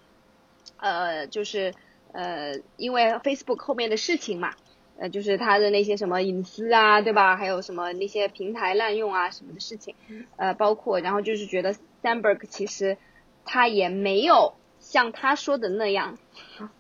[0.78, 1.74] 呃就是
[2.12, 4.54] 呃因为 Facebook 后面的事情嘛。
[4.98, 7.36] 呃，就是他的那些什么隐私啊，对吧？
[7.36, 9.94] 还有什么那些平台滥用啊什么的事情，
[10.36, 12.98] 呃，包括然后就是觉得 Sandberg 其实
[13.44, 16.18] 他也没有像他说的那样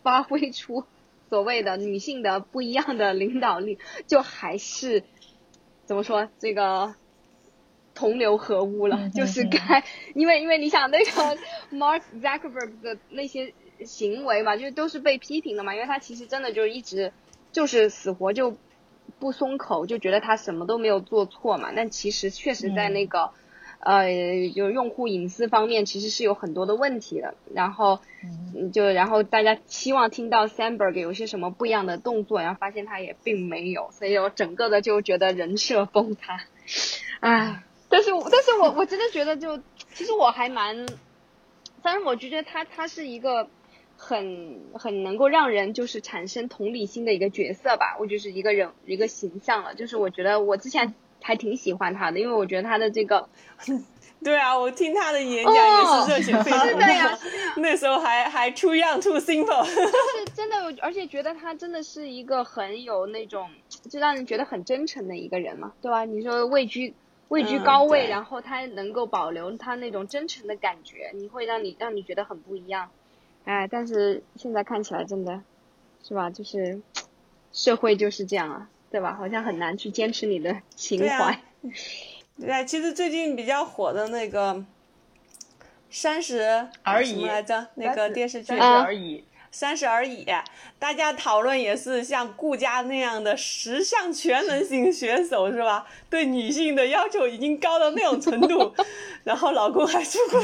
[0.02, 0.84] 发挥出
[1.30, 5.02] 所谓的女性的不一样的领导力，就还是
[5.86, 6.94] 怎么说这个
[7.94, 9.82] 同流合污了， 就是该
[10.14, 11.38] 因为因为你想那个
[11.76, 13.52] Mark Zuckerberg 的那些
[13.84, 17.12] 行为嘛，就是都是被批评的嘛，因为他其实真的就是一直。
[17.52, 18.56] 就是死活就
[19.18, 21.70] 不松口，就觉得他什么都没有做错嘛。
[21.76, 23.30] 但其实确实在那个
[23.80, 24.06] 呃，
[24.54, 27.34] 就用户隐私方面，其实是有很多的问题的。
[27.52, 28.00] 然后
[28.72, 36.40] 就然后大家期望听到 Sandberg 有些什么不一样的动作，然后发现他也并没有，所以我整个的就觉得人设崩塌。
[37.20, 39.60] 唉，但是但是我我真的觉得就
[39.92, 40.86] 其实我还蛮，
[41.82, 43.48] 反正我觉得他他是一个。
[44.04, 53.28] 很很能够让人就是产生同理心的一个角色吧，我就是一个人一个形象了，就是我觉得我之前还挺喜欢他的，因为我觉得他的这个，
[54.24, 57.16] 对啊，我听他的演讲也是热血沸腾 的呀，
[57.58, 59.80] 那时候还还 too young too simple，是
[60.34, 63.48] 真的，而且觉得他真的是一个很有那种
[63.88, 66.04] 就让人觉得很真诚的一个人嘛，对吧？
[66.04, 66.92] 你说位居
[67.28, 72.90] 位居高位，然后他能够保留他那种真诚的感觉，你会让你让你觉得很不一样。
[73.44, 75.42] 哎，但是现在看起来真的，
[76.02, 76.30] 是吧？
[76.30, 76.80] 就是
[77.52, 79.14] 社会就是这样啊，对吧？
[79.14, 81.40] 好像很难去坚持你的情怀。
[82.40, 84.54] 对啊，其实最近比较火的那个
[85.90, 87.68] 《三十而已》什么来着？
[87.74, 89.24] 那个电视剧三十而已。
[89.52, 90.26] 三十而已，
[90.78, 95.86] 大家讨论也是像顾佳那样的十项全能型选手是吧？
[96.08, 98.74] 对女性的要求已经高到那种程度，
[99.24, 100.42] 然后老公还出轨，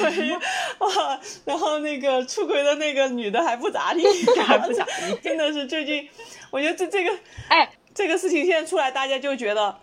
[0.78, 4.04] 哇，然后那个出轨的那个女的还不咋地，
[4.44, 6.06] 还不咋地，真的是最近，
[6.50, 7.10] 我觉得这这个，
[7.48, 9.74] 哎，这个事情现在出来，大家就觉得。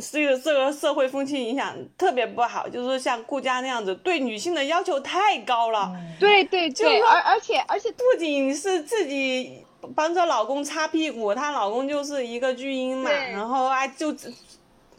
[0.00, 5.92] 这个这个社会风气影响特别不好，就是说像顾佳那样子，对女性的要求太高了。
[6.20, 14.14] 对对对，而而且而且不仅是自己帮着老公擦屁股，她老公就是一个巨婴嘛，然后啊就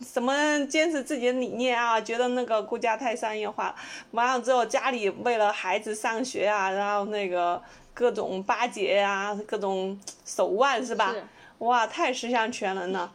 [0.01, 3.73] 什么坚持自己的理念啊，觉得那个顾家太商业化，
[4.12, 7.62] 完了之后家里为了孩子上学啊，然后那个
[7.93, 11.15] 各种巴结啊，各种手腕是吧？
[11.59, 13.12] 哇，太十项全能了。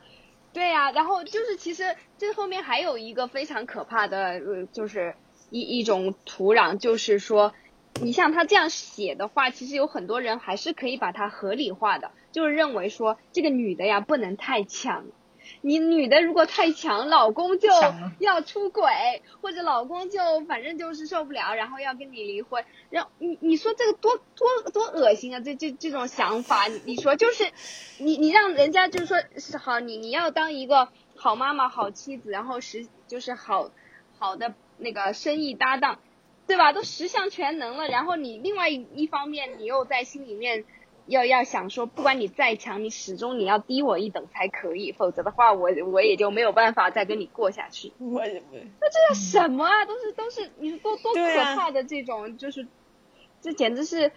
[0.55, 5.17] 对呀，然后就是其实这后面还有一个非常可怕的，呃，就是
[5.51, 7.53] 一一种土壤，就是说，
[8.01, 15.07] 你像他这样写的话，其实有很多人还是可以把它合理化的，就是认为说这个女的呀不能太强。
[15.66, 17.70] 你女的如果太强，老公就
[18.18, 22.62] 要出轨，或者老公就反正就是受不了，然后要跟你离婚。
[22.90, 25.40] 然后你你说这个多多多恶心啊！
[25.40, 27.50] 这这这种想法，你说就是
[27.96, 33.70] 你你让人家就是说是好，你你要当一个好妈妈、好妻子，然后实就是好
[34.18, 35.98] 好的那个生意搭档，
[36.46, 36.74] 对吧？
[36.74, 40.66] 都十项全能了，然后你另外一方面，你又在心里面。
[41.07, 47.93] 要要想说，不管你再强，你始终你要低我一等才可以，否则的话，我我也就没有办法再跟你过下去。
[47.99, 49.85] 我那这叫什么啊？
[49.85, 52.67] 都是都是，你说多多可怕的这种，就是
[53.40, 54.11] 这简直是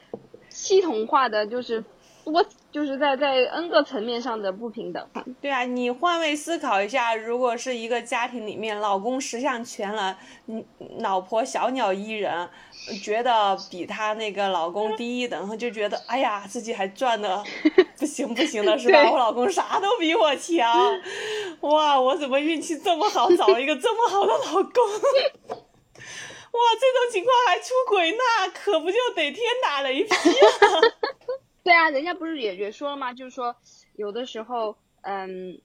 [0.50, 1.84] 系统化的，就是
[2.23, 5.08] 多就是在在 N 个层面上的不平等。
[5.41, 10.15] 对啊，你换位思考一下，如果是一个家庭里面，老公十项全能，
[10.47, 10.63] 嗯，
[10.99, 12.49] 老婆小鸟依人。
[13.03, 17.43] 觉得比她那个老公低一等，就觉得哎呀，自己还赚的
[17.99, 19.12] 不行不行的是吧？
[19.12, 20.97] 我老公啥都比我强，
[21.62, 24.84] 哇，我怎么运气这么好，找了一个这么好的老公？
[26.58, 30.96] 哇，这种情况还出轨，那可不就得天打雷劈了？
[31.67, 33.13] 对啊，人家不是也也说了吗？
[33.13, 33.58] 就是说，
[33.97, 35.60] 有的时候，嗯，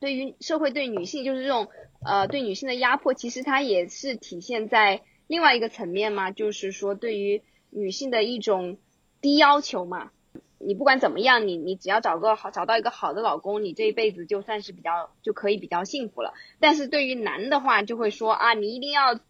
[0.00, 1.68] 对于社会对女性，就是这种
[2.02, 5.02] 呃对女性的压迫，其实它也是体现在。
[5.26, 8.78] 另外一个层面嘛，就是说对于女性的一种
[9.20, 10.12] 低要求嘛，
[10.58, 16.32] 你不管怎么样，你你只要找个好找到一个好的老公，你这一辈子就算是比较就可以比较幸福了。
[16.58, 19.20] 但是对于男的话，就会说啊，你一定要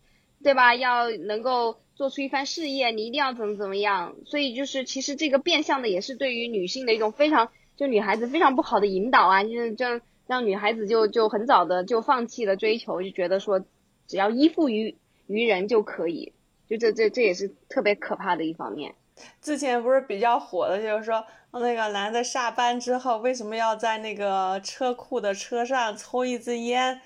[0.44, 0.76] 对吧？
[0.76, 4.16] 要能够做出一番事业，你一定要怎么怎么样。
[4.26, 13.64] 所以就是其实这个变相的也是对于女性的一种非常就女孩子非常不好的引导啊，就是这让女孩子就就很早的就放弃了追求，就觉得说
[14.08, 14.96] 只要依附于。
[15.28, 16.32] 于人就可以，
[16.68, 18.94] 就这这这也是特别可怕的一方面。
[19.40, 27.00] 之前不是比较火的，就是说那个男的下班之后为什么要在那个车库的车上抽一支烟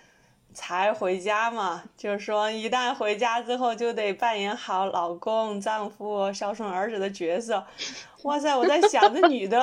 [0.57, 1.83] 才回家嘛？
[1.99, 7.63] 就是说一旦回家之后就得扮演好老公、丈夫、孝顺儿子的角色。
[8.23, 9.59] 哇塞，我在想这女的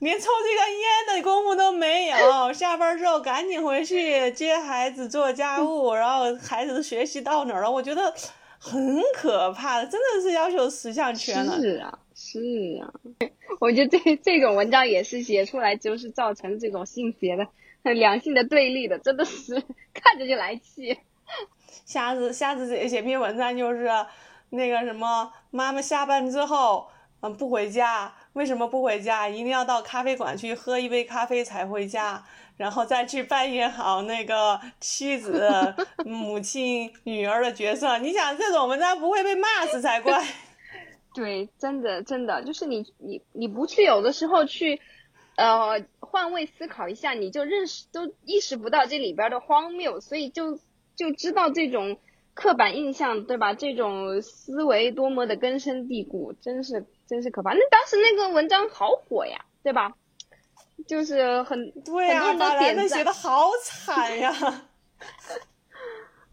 [0.00, 7.70] 连抽这个烟的功夫都没有，下班之后赶紧回去接孩子、做家务，然后孩子的学习到哪儿了？
[7.70, 8.12] 我觉得
[8.58, 11.60] 很可怕的，真的是要求十项全能。
[11.60, 12.40] 是啊，是
[12.82, 12.90] 啊，
[13.60, 17.46] 我觉得这这种文章也是写出来就是造成这种性别的
[17.94, 19.54] 两性的对立的，真的是
[19.94, 20.98] 看着就来气。
[21.84, 23.88] 下次下次写写篇文章就是
[24.50, 26.88] 那个什么，妈妈下班之后。
[27.24, 29.28] 嗯，不回家，为什么不回家？
[29.28, 32.20] 一定要到咖啡馆去喝一杯咖啡才回家，
[32.56, 35.48] 然后再去扮演好那个妻子、
[36.04, 37.96] 母亲、女儿的角色。
[37.98, 40.20] 你想这种文章不会被骂死才怪。
[41.14, 44.80] 对，真的真的，就是你你你不去有的时候去，
[45.36, 45.80] 呃，
[46.12, 50.60] 换位思考一下，你就认识都意识不到这里边的荒谬，所以就
[50.94, 51.98] 就知道这种
[52.34, 53.54] 刻板印象，对吧？
[53.54, 56.86] 这种思维多么的根深蒂固，真是。
[57.04, 57.52] 真是可怕！
[57.52, 59.92] 那当时那个文章好火呀，对吧？
[60.86, 64.32] 就是很对呀，很多人都点赞，写的好惨呀。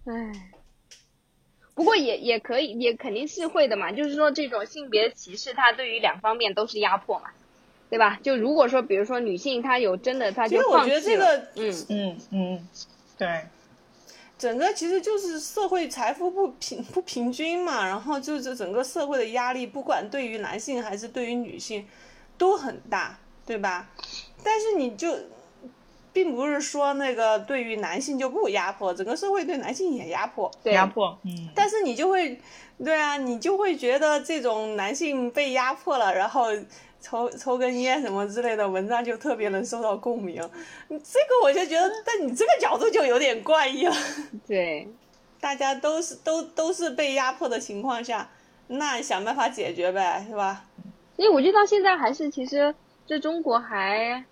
[0.05, 0.51] 唉，
[1.73, 3.91] 不过也也可以，也肯定是会的嘛。
[3.91, 7.31] 就是说，这种性别歧视，它对于两方面都是压迫嘛，
[7.89, 8.19] 对吧？
[8.21, 11.37] 就如果说，比如说女性她有真的，她就放弃了。
[11.55, 12.67] 嗯嗯嗯，
[13.17, 13.27] 对。
[14.37, 21.85] 整个其实就是社会财富不平不平均嘛，然后就是整个社会的压力，不管对于男性还是对于女性，
[22.37, 23.89] 都很大，对吧？
[24.41, 25.13] 但是你就，
[26.13, 32.39] 并不是说那个对于男性就不压迫，整个社会对男性也压迫，对压迫，嗯，但是你就会，
[32.81, 36.45] 对啊，你就会觉得这种男性被压迫了，然后
[37.01, 40.41] 抽抽根烟什么之类的文章就特别能受到共鸣。
[40.89, 43.93] 这个我就觉得，但你这个角度就有点怪异了。
[44.47, 44.87] 对，
[45.39, 48.29] 大家都是都都是被压迫的情况下，
[48.67, 50.65] 那想办法解决呗，是吧？
[51.15, 52.73] 因为我觉得到现在还是其实
[53.05, 54.23] 这中国还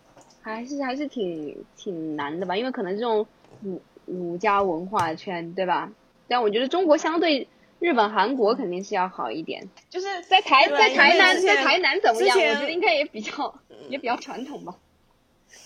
[0.42, 3.26] 还是还是挺挺难的吧，因为可能这种
[3.62, 5.92] 儒儒家文化圈，对吧？
[6.30, 7.48] 但我觉得中国相对
[7.80, 9.68] 日本、韩国肯定是要好一点。
[9.90, 12.38] 就是在台在台南在台南怎么样？
[12.38, 13.54] 我觉得应该也比较
[13.90, 14.76] 也比较传统吧。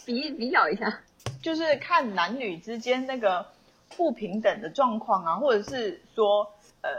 [0.05, 1.01] 比比较一下，
[1.41, 3.47] 就是看男女之间那个
[3.95, 6.89] 不平等的状况啊，或者是说，呃，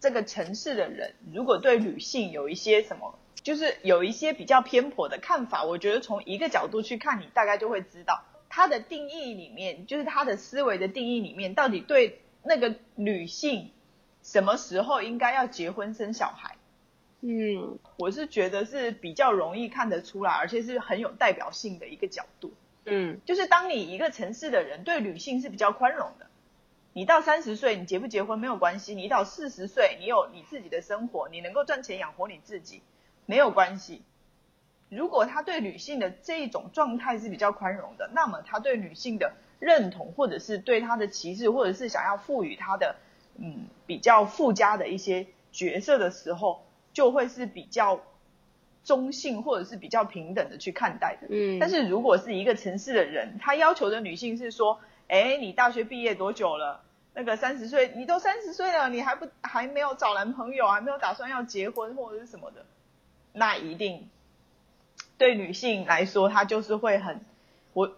[0.00, 13.70] 这个城市的人如果对女性有一些什么，就是有一些比较偏颇的看法，我觉得从一个角度去看，你大概就会知道他的定义里面，就是他的思维的定义里面，到底对那个女性
[14.24, 16.56] 什么时候应该要结婚生小孩。
[17.20, 22.52] 嗯我是觉得是比较容易看得出来，而且是很有代表性的一个角度。
[22.86, 26.26] 嗯就是当你一个城市的人对女性是比较宽容的，
[26.92, 32.82] 你到三十岁你结不结婚没有关系，你到四十岁你有你自己的生活，你能够赚钱养活你自己
[33.26, 34.02] 没有关系。
[34.90, 42.96] 如果他对女性的这一种状态是比较宽容的，那么他对女性的认同，或者是对她的歧视，或者是想要赋予她的
[43.36, 48.00] 嗯比较附加的一些角色的时候，就会是比较
[48.84, 51.28] 中性或者是比较平等的去看待的。
[51.30, 56.82] 嗯，但是如果是一个城市的人，他要求的女性是说，哎，你大学毕业多久了？
[57.16, 62.66] 那个三十岁，你都三十岁了，你还不还没有找男朋友，还没有打算要结婚或者是什么的，
[63.32, 64.08] 那一定
[65.16, 67.24] 对女性来说，她就是会很
[67.72, 67.92] 我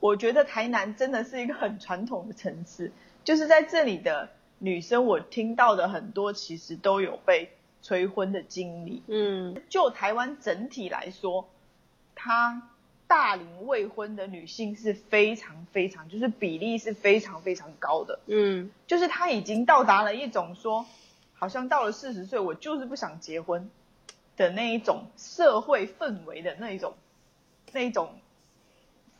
[0.00, 2.92] 我觉得台南真的是一个很传统的城市，
[3.24, 4.30] 就是在这里的
[4.62, 7.50] 女生，我听到的很多其实都有被
[7.80, 9.02] 催婚的经历。
[9.08, 11.48] 嗯就台湾整体来说，
[12.14, 12.70] 她
[13.06, 18.20] 大龄未婚的女性是非常非常，就是比例是非常非常高的。
[18.26, 20.84] 嗯就是她已经到达了一种说，
[21.32, 23.70] 好像到了四十岁，我就是不想结婚
[24.36, 26.92] 的那一种社会氛围的那一种
[27.72, 28.10] 那一种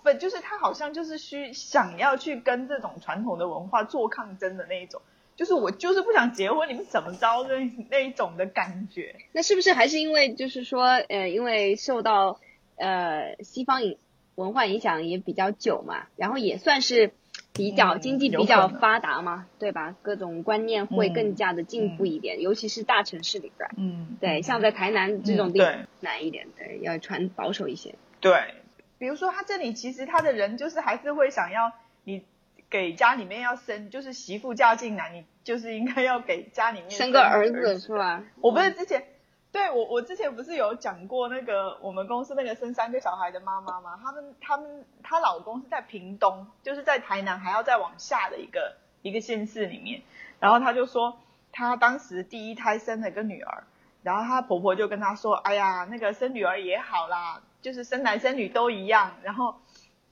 [0.03, 5.01] 不，就是她好像就是需想要去跟这种传统的文化做抗争的那一种。
[5.41, 7.55] 就是我就是不想结婚，你们怎么着的
[7.88, 9.16] 那一种的感觉。
[9.32, 12.38] 那是不是还是因为就是说，呃，因为受到
[12.76, 13.97] 呃西方影
[14.34, 17.12] 文化影响也比较久嘛，然后也算是
[17.55, 19.97] 比较、嗯经济比较发达嘛，对吧？
[20.03, 23.70] 各种观念会嗯更加的进步一点，尤其是大城市里边。
[23.78, 27.95] 嗯，对，像在台南这种地嗯难一点，对，要传保守一些。
[28.20, 28.57] 对，
[28.99, 31.72] 比如说他这里其实他的人就是还是会想要
[32.05, 32.24] 你
[32.71, 38.23] 给家里面要生，就是媳妇嫁进来，你就是应该要给家里面生个儿子子是吧？
[38.41, 39.05] 我不是之前，
[39.51, 43.99] 对我我之前不是有讲过那个我们公司那个生三个小孩的妈妈吗？
[44.01, 50.03] 他们他们她老公是在屏东，就是在台南还要再往下的一个一个县市里面，
[50.39, 51.18] 然后她就说
[51.51, 53.64] 她当时第一胎生了个女儿，
[54.05, 59.57] 然后她婆婆就跟她说，哎呀，那个生女儿也好啦，就是生男生女都一样，然后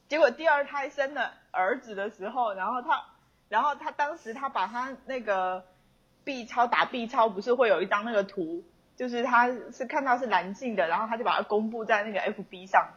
[0.09, 3.05] 结果第二胎生了儿子的时候，然后她
[3.49, 5.65] 然后她当时她把她那个
[6.25, 8.65] B 超打 B 超不是会有一张那个图，
[8.97, 12.89] 就是她是看到是男性的，然后她就把它公布在那个 FB 上，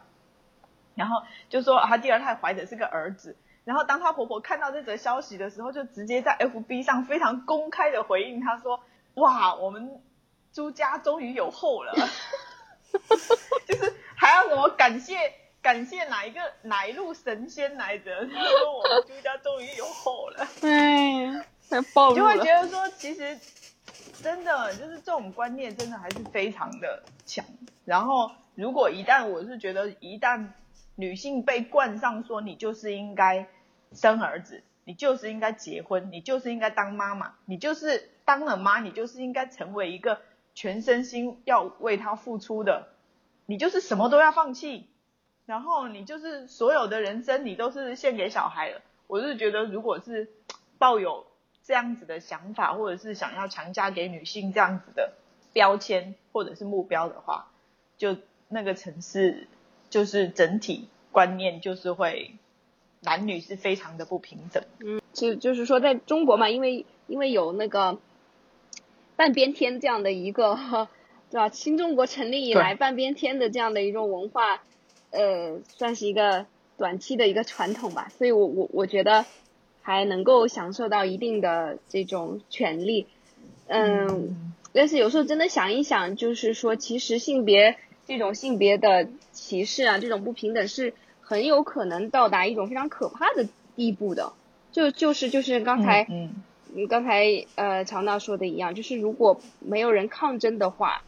[0.94, 8.80] 然后就说她第二胎怀的是个儿子，然后当她婆婆看到这则消息的时候，就直接在 FB 上非常公开的回应她说
[9.14, 10.02] ：“哇，我们
[10.52, 11.92] 朱家终于有后了。
[13.66, 15.16] ”就是还要什么感谢
[15.62, 18.26] 感谢哪一个哪一路神仙来着？
[18.26, 20.46] 他说我们朱家终于有后了。
[20.62, 23.38] 哎，太暴就会觉得说，其实
[24.20, 27.44] 真的就是这种观念真的还是非常的强。
[27.84, 30.48] 然后，如果一旦我是觉得，一旦
[30.96, 33.46] 女性被冠上说你就是应该
[33.92, 40.20] 生儿子，你就是应该结婚，你就是应该当妈妈，你就是当了妈，你就是应该成为一个
[40.54, 42.88] 全身心要为他付出的，
[43.46, 44.88] 你就是什么都要放弃，
[45.46, 48.80] 然后你就是所有的人生你都是献给小孩了。
[49.06, 50.28] 我是觉得，如果是
[50.78, 51.26] 抱有
[51.64, 55.12] 这样子的想法，或者是想要强加给女性这样子的
[55.52, 57.50] 标签或者是目标的话，
[57.98, 58.16] 就
[58.48, 59.48] 那个城市
[59.90, 62.36] 就是整体观念就是会
[63.00, 64.64] 男女是非常的不平等。
[64.80, 67.98] 嗯就就是说在中国嘛，因为因为有那个
[69.16, 70.88] 半边天这样的一个，
[71.30, 71.50] 对吧？
[71.50, 74.62] 新中国成立以来，半边天的这样的一种文化，
[75.12, 76.46] 呃，算是一个
[76.76, 78.10] 短期的一个传统吧。
[78.18, 79.24] 所以我我我觉得
[79.80, 83.06] 还能够享受到一定的这种权利，
[83.68, 84.52] 嗯。
[84.74, 93.46] 但是有时候真的想一想，就是说，其实性别这种性别的歧视啊，这种不平等是很有可能到达一种非常可怕的
[93.76, 94.32] 地步的。
[94.70, 96.32] 就就是就是刚才，嗯，
[96.88, 101.04] 刚才呃乔娜说的一样，就是如果没有人抗争的话，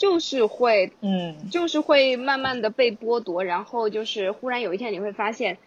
[0.00, 5.58] 就是会，嗯，就是会慢慢的被剥夺，然后就是忽然有一天你会发现，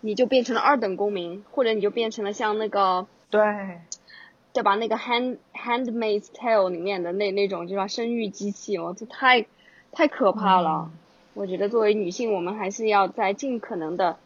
[0.00, 3.42] 你就变成了二等公民，或者你就变成了像那个，对。
[4.54, 4.76] 对吧？
[4.76, 7.86] 那个《Hand Handmaid's Tale》里面的那那种，就吧？
[7.86, 9.46] 生育机器，哦，这太
[9.92, 10.90] 太可怕了。
[11.34, 14.18] 我觉得作为女性，我们还是要在尽可能的，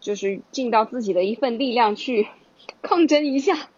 [0.00, 2.28] 就是尽到自己的一份力量去
[2.82, 3.68] 抗争一下，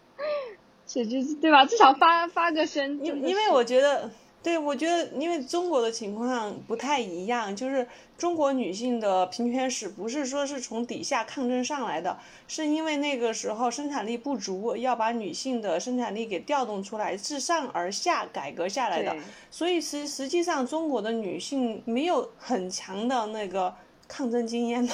[0.87, 1.65] 这就是对吧？
[1.65, 2.99] 至少发发个声。
[3.03, 4.11] 因因为我觉得。
[4.45, 12.15] 对，我觉得因为中国的情况不太一样，就是中国女性的平权史不是说是从底下抗争上来的，
[12.47, 19.15] 是因为那个时候生产力不足，要把女性的生产力给调动出来，自上而下改革下来的。
[19.49, 23.73] 所以实实际上中国的女性没有很强的那个
[24.07, 24.93] 抗争经验的，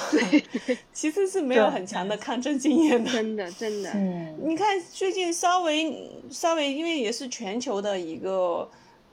[0.94, 3.10] 其实是没有很强的抗争经验的。
[3.12, 3.90] 真的，真的。
[3.92, 4.34] 嗯。
[4.42, 8.66] 你看最近稍微稍微，因为也是全球的一个。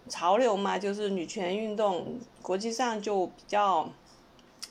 [0.09, 3.87] 潮流嘛，就是女权运动，国际上就比较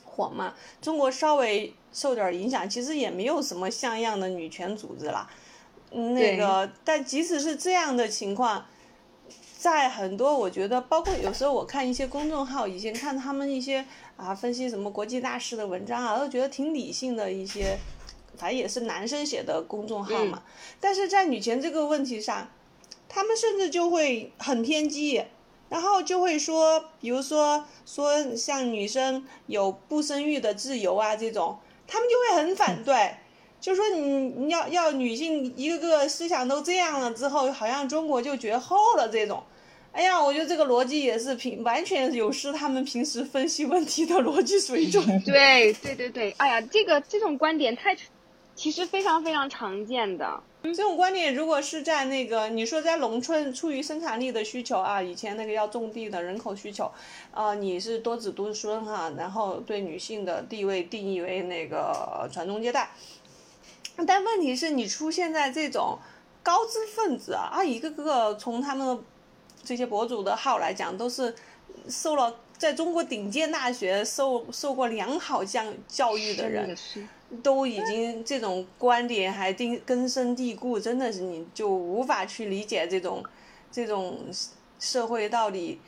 [0.05, 0.53] 火嘛。
[0.81, 5.27] 中国稍微受点影响，其实也没有什么像样的女权组织啦。
[5.91, 8.65] 那个，但即使是这样的情况，
[9.57, 13.85] 在很多我觉得，包括有时候我看一些公众号，以前看他们一些
[14.17, 17.77] 啊分析什么国际大事的文章啊，都觉得挺理性的一些，
[18.35, 20.43] 反正也是男生写的公众号嘛。
[20.81, 22.45] 但是在女权这个问题上。
[23.09, 25.21] 他们甚至就会很偏激，
[25.67, 31.57] 然后就会说，比如说说像女生有不生育的自由啊这种，
[31.87, 33.15] 他们就会很反对，
[33.59, 39.43] 就说你你要要女性一个个思想都这样了之后，好像中国就绝后了这种。
[39.91, 45.03] 哎呀，我觉得这个逻辑也是平完全有失他们平时分析问题的逻辑水准。
[45.25, 47.97] 对对对对，哎呀，这个这种观点太，
[48.53, 50.43] 其实非常非常常见的。
[50.61, 56.91] 这种观点，如果是在那个你说在农村，出于生产力的需求啊，以前那个要种地的人口需求，
[57.31, 62.91] 啊，你是多子多孙哈，然后对女性的地位定义为那个传宗接代。
[64.05, 65.97] 但问题是你出现在这种
[66.43, 68.99] 高知分子啊，啊，一个个从他们
[69.63, 71.33] 这些博主的号来讲，都是
[71.87, 76.77] 受了在中国顶尖大学受受过良好教教育的人。
[77.43, 83.23] 都已经这种观点还定根深蒂固，真的是你就无法去理解这种
[83.71, 84.17] 这种
[84.79, 85.79] 社会到底。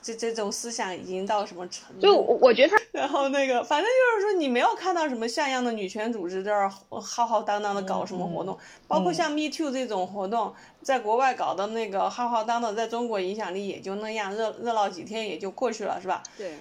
[0.00, 2.00] 这这种思想已经到什么程度？
[2.00, 16.22] 就我我觉得他，然后那个，反正就是说，你没有看到什么像样的女权组织在这儿浩浩荡荡的搞什么活动，包括像 Me Too 这种活动，在国外搞的那个浩浩荡荡，在中国影响力也就那样，热热闹几天也就过去了，是吧？
[16.38, 16.54] 对，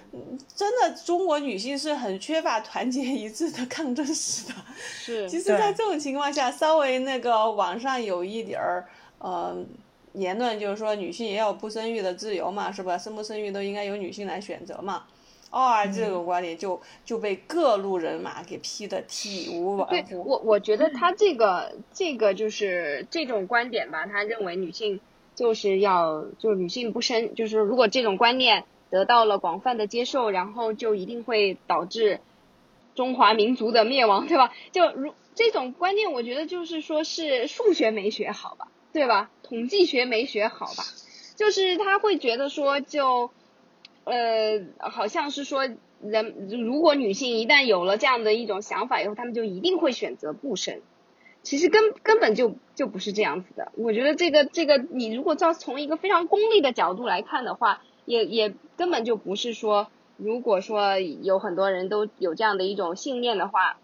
[0.55, 4.53] 真的，中国女性是很缺乏团结一致的抗争史的。
[4.77, 5.29] 是。
[5.29, 8.87] 其实，在这种情况下，稍微那个网上有一点儿，
[9.19, 9.55] 呃。
[10.13, 12.97] 言论就是说，女性也有不生育的自由嘛，是吧？
[12.97, 15.05] 生不生育都应该由女性来选择嘛。
[15.51, 20.09] 哦，这种观点就就被各路人马给批的体无完肤。
[20.09, 25.01] 对，我我觉得他这个这个就是这种观点吧，他认为女性
[25.35, 32.21] 就是要就女性不生，就是如果这种观念得到了广泛的接受，然后就一定会导致
[32.95, 34.53] 中华民族的灭亡，对吧？
[34.71, 38.69] 就如这种观念，我觉得就是说是数学没学好吧。
[38.93, 39.29] 对吧？
[39.43, 40.83] 统计学没学好吧？
[41.35, 43.31] 就是他会觉得说，就，
[44.03, 45.67] 呃，好像是说，
[46.01, 50.81] 人如果女性一旦有了这样的一种想法以后，他们就一定会选择不生。
[51.41, 53.71] 其实根根本就就不是这样子的。
[53.75, 59.87] 我觉得这个这个，你如果照从一个非常功利的角度来看的话，也也根本就不是说，
[60.17, 63.77] 如果说有很多人都有这样的一种信念的话，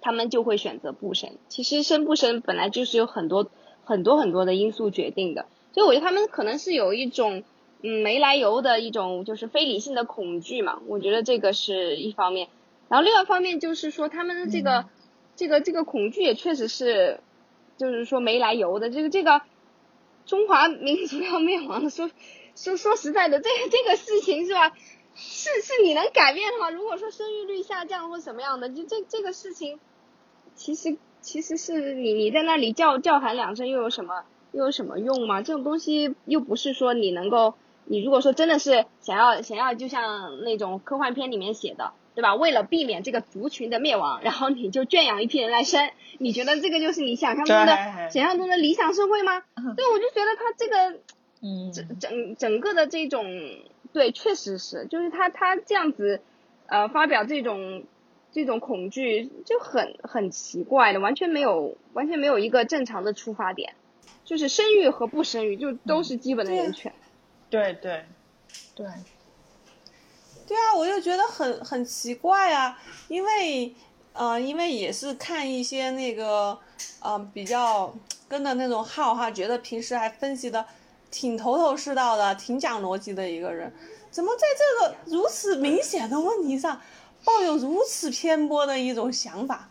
[0.00, 1.30] 他们就会选择不生。
[1.48, 3.48] 其实生不生本来就是有很多。
[3.84, 7.42] 很多很多的因素决定的，所以我觉得他们可能是有一种
[7.82, 12.48] 嗯没来由的一种就是非理性的恐惧嘛，我觉得这个是一方面，
[12.88, 14.86] 然后另外一方面就是说他们的这个
[15.36, 17.20] 这个这个恐惧也确实是
[17.76, 19.42] 就是说没来由的，这个这个
[20.26, 22.10] 中华民族要灭亡的， 说
[22.54, 24.72] 说说实在的，这这个事情是吧？
[25.16, 29.80] 是是你能改变的话，如果说生育率下降或什么样的，就这这个事情
[30.54, 30.96] 其实。
[31.20, 35.42] 其实是你你在那里叫叫喊两声又有什么又有什么用吗？
[35.42, 37.54] 这种东西又不是说你能够，
[37.84, 42.34] 你如果说真的是想要想要，就像那种科幻片里面写的，对吧？
[42.34, 47.76] 为了避免这个族群的灭亡，然后你就圈养一批人来生，你觉得这个就是你想象中的
[48.10, 49.42] 想象中的理想社会吗？
[49.76, 50.98] 对，我就觉得他这个，
[51.42, 53.24] 嗯，整整整个的这种，
[53.92, 56.20] 对，确实是，就是他他这样子，
[56.66, 57.84] 呃，发表这种。
[58.32, 63.74] 这种恐惧就很很奇怪的，完全没有完全没有一个正常的出发点，
[64.24, 66.92] 就是生育和不生育就都是基本的人权。
[67.48, 68.04] 对对
[68.76, 68.86] 对，
[70.46, 72.78] 对啊，我就觉得很很奇怪啊，
[73.08, 73.74] 因为
[74.12, 76.56] 呃，因为也是看一些那个
[77.00, 77.92] 呃比较
[78.28, 80.64] 跟的那种号哈，觉得平时还分析的
[81.10, 83.72] 挺头头是道的，挺讲逻辑的一个人，
[84.12, 86.80] 怎么在这个如此明显的问题上？
[87.24, 89.68] 抱有如此偏颇的一种想法，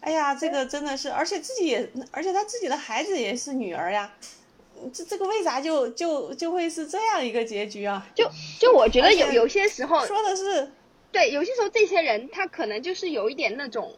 [0.00, 4.12] 哎呀，这个真的是，而且自己也，而且他自己的孩子也是女儿呀，
[4.92, 8.06] 这这个为啥就就就会是这样一个结局啊？
[8.14, 10.72] 就就我觉得有有些时候说的是，
[11.12, 13.96] 对，有些时候这些人他可能就是有一点那种，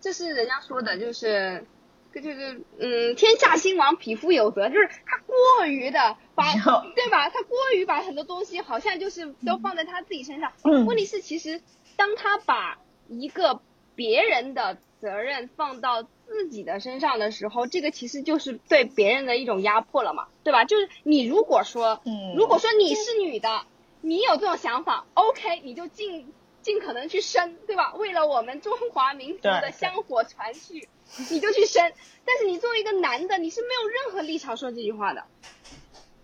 [0.00, 1.66] 这是人家说的，就是
[2.14, 6.52] 就是嗯，天下兴亡，匹夫有责，就是他过于的把
[6.94, 7.28] 对吧？
[7.28, 11.60] 他过于把很多东西好像就是都放在他自己身上，问题是其实。
[11.96, 12.78] 当他把
[13.08, 13.60] 一个
[13.94, 20.64] 别人的责任放到自己的身上的时候，这个其实就是对别人的一种压迫了嘛，对吧？
[20.64, 22.00] 就是你如果说，
[22.36, 23.64] 如果说你是女的，
[24.00, 26.32] 你有这种想法，OK，你就尽
[26.62, 27.94] 尽可能去生，对吧？
[27.94, 30.88] 为了我们中华民族的香火传续，
[31.30, 31.92] 你就去生。
[32.24, 35.24] 但是你作为一个男的，你是没有任何立场说这句话的，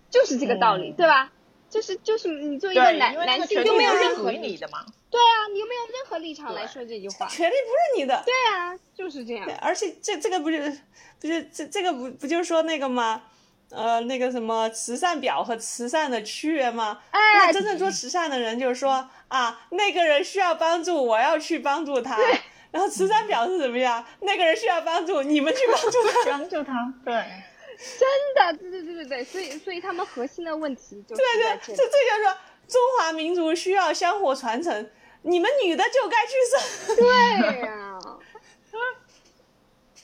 [0.09, 1.31] 就是这个道理，对吧？
[1.69, 4.85] 就是就是你作为一个男男性，就没有任何你的嘛。
[5.09, 7.27] 对啊，你又没有任何立场来说这句话。
[7.27, 8.23] 权利不是你的。
[8.25, 9.47] 对啊，就是这样。
[9.61, 10.77] 而且这这个不是
[11.19, 13.23] 不是这这个不不就说那个吗？
[13.71, 16.99] 呃，那个什么慈善表和慈善的区别吗？
[17.11, 17.21] 哎。
[17.45, 22.17] 那真正做慈善的人就是说啊，那个人需要帮助，我要去帮助他。
[22.71, 24.07] 然后慈善表是什么呀？
[24.21, 26.31] 那个人需要帮助，你们去帮助他。
[26.31, 27.23] 帮助他，对。
[27.97, 32.35] 真的，对对对对对，所以所以他们核心的问题就对对，这这就是
[32.67, 34.89] 中华民族需要香火传承，
[35.21, 36.95] 你们女的就该去生。
[36.97, 37.99] 对呀，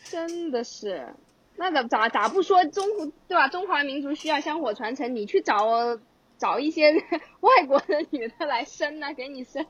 [0.09, 1.13] 真的是，
[1.57, 3.49] 那个咋咋不说中对吧？
[3.49, 5.99] 中华民族需要香火传承，你去找
[6.38, 6.93] 找一些
[7.41, 9.65] 外国的女的来生呢，给你生，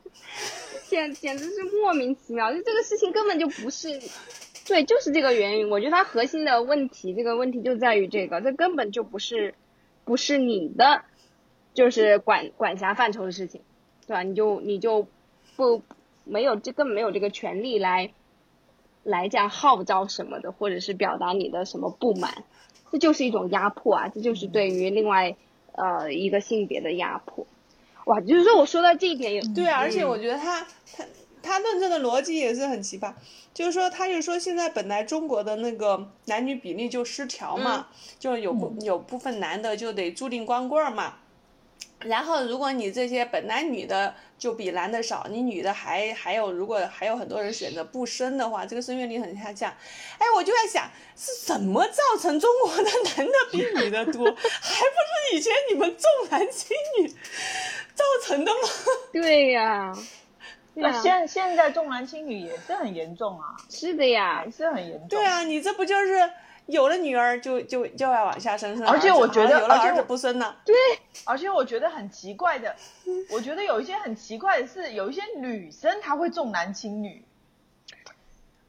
[0.88, 4.00] 简简直是莫名其妙，就这个事情根本就不是。
[4.66, 5.70] 对，就是这个原因。
[5.70, 9.54] 我觉得它核心的问题，这个问题就在于这个，这根本就不是，
[10.04, 11.02] 不是你的，
[11.72, 13.60] 就是管管辖范畴的事情，
[14.06, 14.22] 对吧？
[14.22, 15.06] 你就你就
[15.56, 15.82] 不
[16.24, 18.10] 没有这根本没有这个权利来
[19.04, 22.42] 来这样号召什么的，或者是表达你的什么不满，
[22.90, 24.08] 这就是一种压迫啊！
[24.08, 25.36] 这就是对于另外
[25.72, 27.46] 呃一个性别的压迫。
[28.06, 31.04] 哇，就是说我说到这一点也对啊，而且我觉得他他
[31.46, 33.12] 他论证的逻辑也是很奇葩。
[33.54, 37.88] 就是说，他就说现在本来中国的那个男女比例就失调嘛，
[38.18, 41.14] 就有部有部分男的就得注定光棍嘛。
[42.00, 49.72] 然后如果你这些本来女的就比男的少，你女的还还有如果还有很多人选择不生的话，这个生育率很下降。
[50.18, 54.96] 哎，我就在想是什么造成中国的男的比女的多， 还不
[55.30, 58.68] 是以前你们重男轻女造成的吗？
[59.14, 59.96] 对呀。
[60.78, 65.08] 那现现在重男轻女也是很严重啊，是的呀，也是很严重。
[65.08, 66.30] 对啊，你这不就是
[66.66, 70.54] 有了女儿就就就要往下生，而且我觉得，而且不生呢。
[70.66, 70.74] 对，
[71.24, 72.76] 而且我觉得很奇怪的，
[73.30, 77.24] 我觉得有一些很奇怪的是，有一些女生她会重男轻女。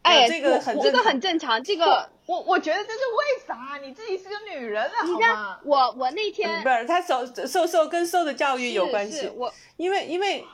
[0.04, 3.78] 哎，这个很这个很正常，这个我我觉得这是为啥？
[3.86, 5.60] 你自己是个女人啊，好吗？
[5.66, 10.46] 我我那天不是他受受受跟受的教育有关系，我因为因为。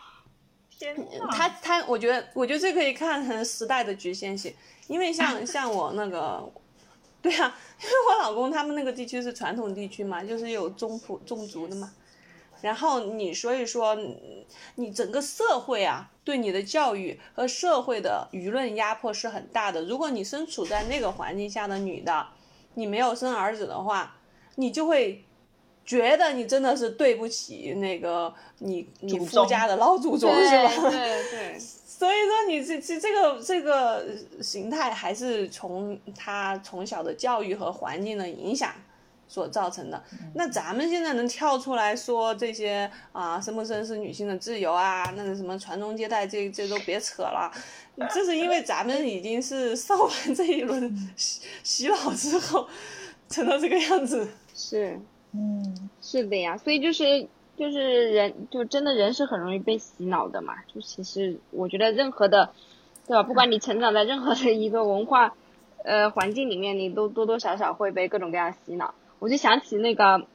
[1.32, 4.54] 他他，我觉得，我觉得这可以看成时代的局限性，
[4.88, 6.52] 因为像 像我那个，
[7.22, 11.94] 对啊，因为我老公他们那个地区是传统地区嘛，就是有宗普宗族的嘛，
[12.62, 13.98] 然后你所以说，
[14.76, 19.86] 你整个社会啊，对你的教育和社会的舆论压迫是很大的。
[19.86, 22.28] 如果你身处在那个环境下的女的，
[22.74, 24.18] 你没有生儿子的话，
[24.56, 25.24] 你就会。
[25.86, 30.90] 觉得你真的是对不起那个你你夫家的老祖宗是吧？
[30.90, 31.60] 对对。
[31.86, 34.06] 所以说你这这这个这个
[34.42, 38.74] 形态还是从他从小的教育和环境的影响
[39.28, 40.04] 所造成的。
[40.34, 47.50] 那咱们现在能跳出来说这些啊，生不生是女性的自由啊，那个什么传宗接代，这这都别扯了。
[48.12, 52.68] 这是因为咱们已经是受完这一轮洗洗脑之后，
[53.30, 54.28] 成了这个样子。
[54.54, 55.00] 是，
[55.36, 57.28] 嗯，是的呀，所以就是
[57.58, 60.56] 就是人，就真的人是很容易被洗脑的嘛。
[60.74, 62.52] 就其实我觉得任何的，
[63.08, 63.24] 对吧？
[63.24, 65.36] 不管你成长在任何的一个文化
[65.84, 68.94] 呃环境里面，你都多多少少会被各种各样洗脑。
[69.20, 70.28] 我就想起那个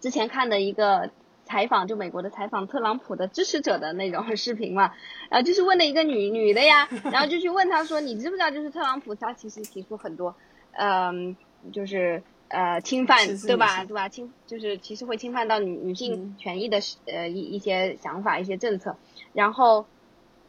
[0.00, 1.10] 之前看的一个
[1.44, 4.92] 采访，就美国的采访特朗普的支持者的那种 视频嘛，
[5.30, 10.36] 然后就是问了一个女女的呀，然后就去问他说，你知不知道就是特朗普他其实提出很多，
[10.72, 11.36] 嗯，
[11.72, 18.96] 就是呃侵犯对吧对吧侵就是其实会侵犯到女女性权益的呃一一些想法一些政策，
[19.32, 19.86] 然后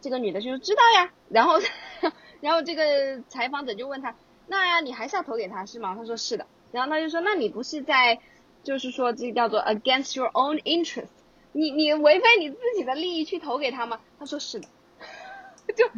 [0.01, 1.59] 这个女的就说知道呀，然后
[2.41, 4.15] 然后这个采访者就问他，
[4.47, 5.95] 那你还是要投给他是吗？
[5.95, 6.47] 他说是的。
[6.71, 8.19] 然后他就说：“那你不是在，
[8.61, 11.07] 就是说这叫做 against your own interest，
[11.51, 14.67] 你你违背你自己的利益去投给他吗？”他说：“是的。
[15.75, 15.89] ”就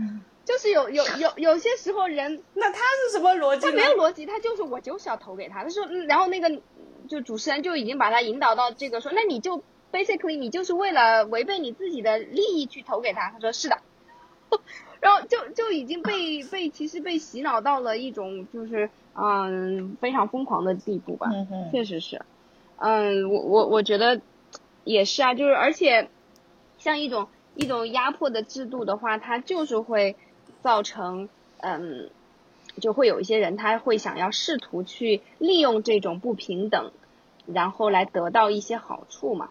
[0.43, 3.67] 就是有有有有些时候人， 那他是什么逻辑？
[3.67, 5.63] 他没有逻辑，他就是我就是要投给他。
[5.63, 6.61] 他说，然后那个
[7.07, 13.29] 就主持人就已经把他引导到这个说，那你就 basically 你就是为了违背你自己的利益去投给他。
[13.29, 13.77] 他说：“是的。
[14.99, 21.27] ”然后就就已经被被其实被洗脑到了一种就是嗯非常疯狂的地步吧，
[21.71, 22.21] 确实是，
[22.77, 24.21] 嗯我我我觉得
[24.83, 26.09] 也是啊，就是而且
[26.77, 30.15] 像一种一种压迫的制度的话，它就是会
[30.61, 32.09] 造成嗯
[32.79, 36.91] 就会有一些人他会想要试图去利用这种不平等，
[37.45, 39.49] 然后来得到一些好处嘛，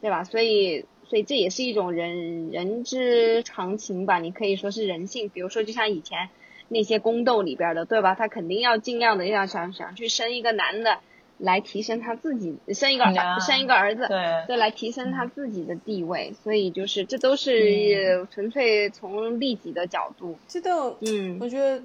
[0.00, 0.24] 对吧？
[0.24, 0.84] 所以。
[1.10, 5.30] 所以这也是一种人人之常情吧，你可以说是人性。
[5.30, 6.28] 比如说，就像以前
[6.68, 8.14] 那些宫斗里边的，对吧？
[8.14, 10.98] 他肯定要尽量的要想想去生一个男的，
[11.38, 16.34] 来提升他自己，生一个儿生一个儿子，对，再来提升他自己的地位。
[16.44, 20.36] 所以就是这都是纯粹从利己的角度。
[20.46, 21.82] 这都，嗯，我觉得，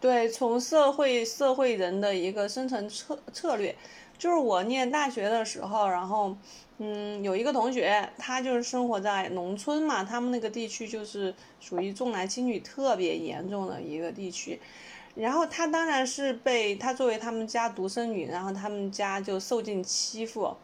[0.00, 3.74] 对，从社会社会人的一个生存策策略，
[4.18, 6.36] 就是我念大学的时候，然后。
[6.82, 14.58] 嗯，有一个同学，他就是生活在农村嘛，他们那个地区就是属于重男轻女特别严重的一个地区，
[15.20, 20.56] 然后她当然是被她作为他们家独生女，然后他们家就受尽欺负，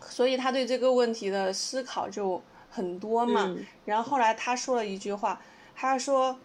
[0.00, 3.56] 所以她对这个问题的思考就很多嘛。
[3.84, 5.40] 然后后来她说了一句话，
[5.74, 6.38] 她说，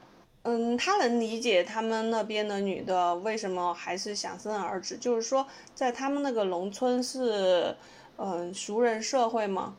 [0.43, 7.75] 嗯，她能理解他们那边的女的为什么还是想生儿子，就是说在他们那个农村是。
[8.19, 9.75] 嗯，熟人社会嘛，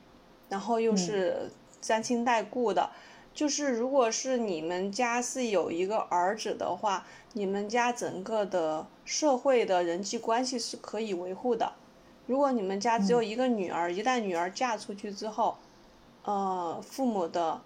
[0.49, 2.89] 然后又是沾亲带故的，
[3.33, 11.73] 就是如果是你们家是有一个儿子的话，你们家整个的社会的人际关系是可以维护的。
[12.27, 15.57] 如果你们家只有一个女儿，一旦女儿嫁出去之后，
[16.25, 17.61] 呃，父母的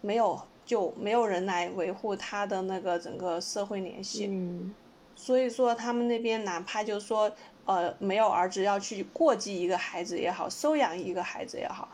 [0.00, 4.26] 没有就没有人来维护她的那个整个社会联系。
[4.30, 4.74] 嗯，
[5.14, 7.30] 所以说他们那边哪怕就说。
[7.68, 11.86] 呃，没有儿子要去过继一个孩子也好，收养一个孩子也好，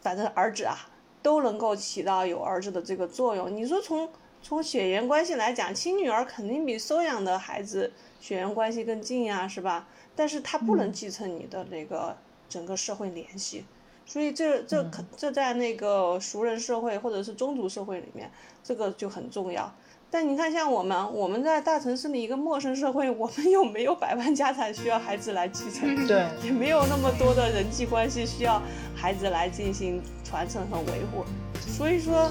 [0.00, 0.76] 反正儿子啊
[1.22, 3.54] 都能够起到有儿子的这个作用。
[3.54, 4.08] 你说从
[4.42, 9.86] 从血缘关系来讲，亲女儿肯定比收养的孩子血缘关系更近呀，是吧？
[10.16, 12.16] 但是他不能继承你的那个
[12.48, 13.64] 整个社会联系，
[14.04, 18.30] 所以这这可这在那个熟人社会或者是宗族社会里面，
[18.62, 19.72] 这个就很重要。
[20.12, 28.60] 但你看，像我们，我们在大城市的一个陌生社会，我们又没有百万家产需要孩子来继承， 对，也没有那么多的人际关系需要
[28.96, 31.24] 孩子来进行传承和维护，
[31.60, 32.28] 所以说，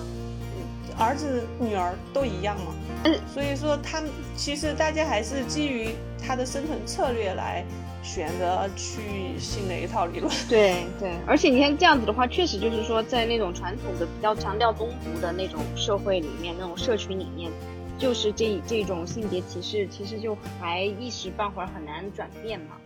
[0.99, 2.73] 儿子女儿都一样嘛。
[3.33, 7.63] 所以说，他们其实大家还是基于他的生存策略来
[8.01, 10.31] 选择去信的一套理论。
[10.49, 17.51] 对对，而且你看这样子的话，确实就是说，在那种传统的比较强调宗族的那种社会里面，那种社群里面。
[17.97, 22.77] 就是这这种性别歧视，其实就还一时半会儿很难转变嘛。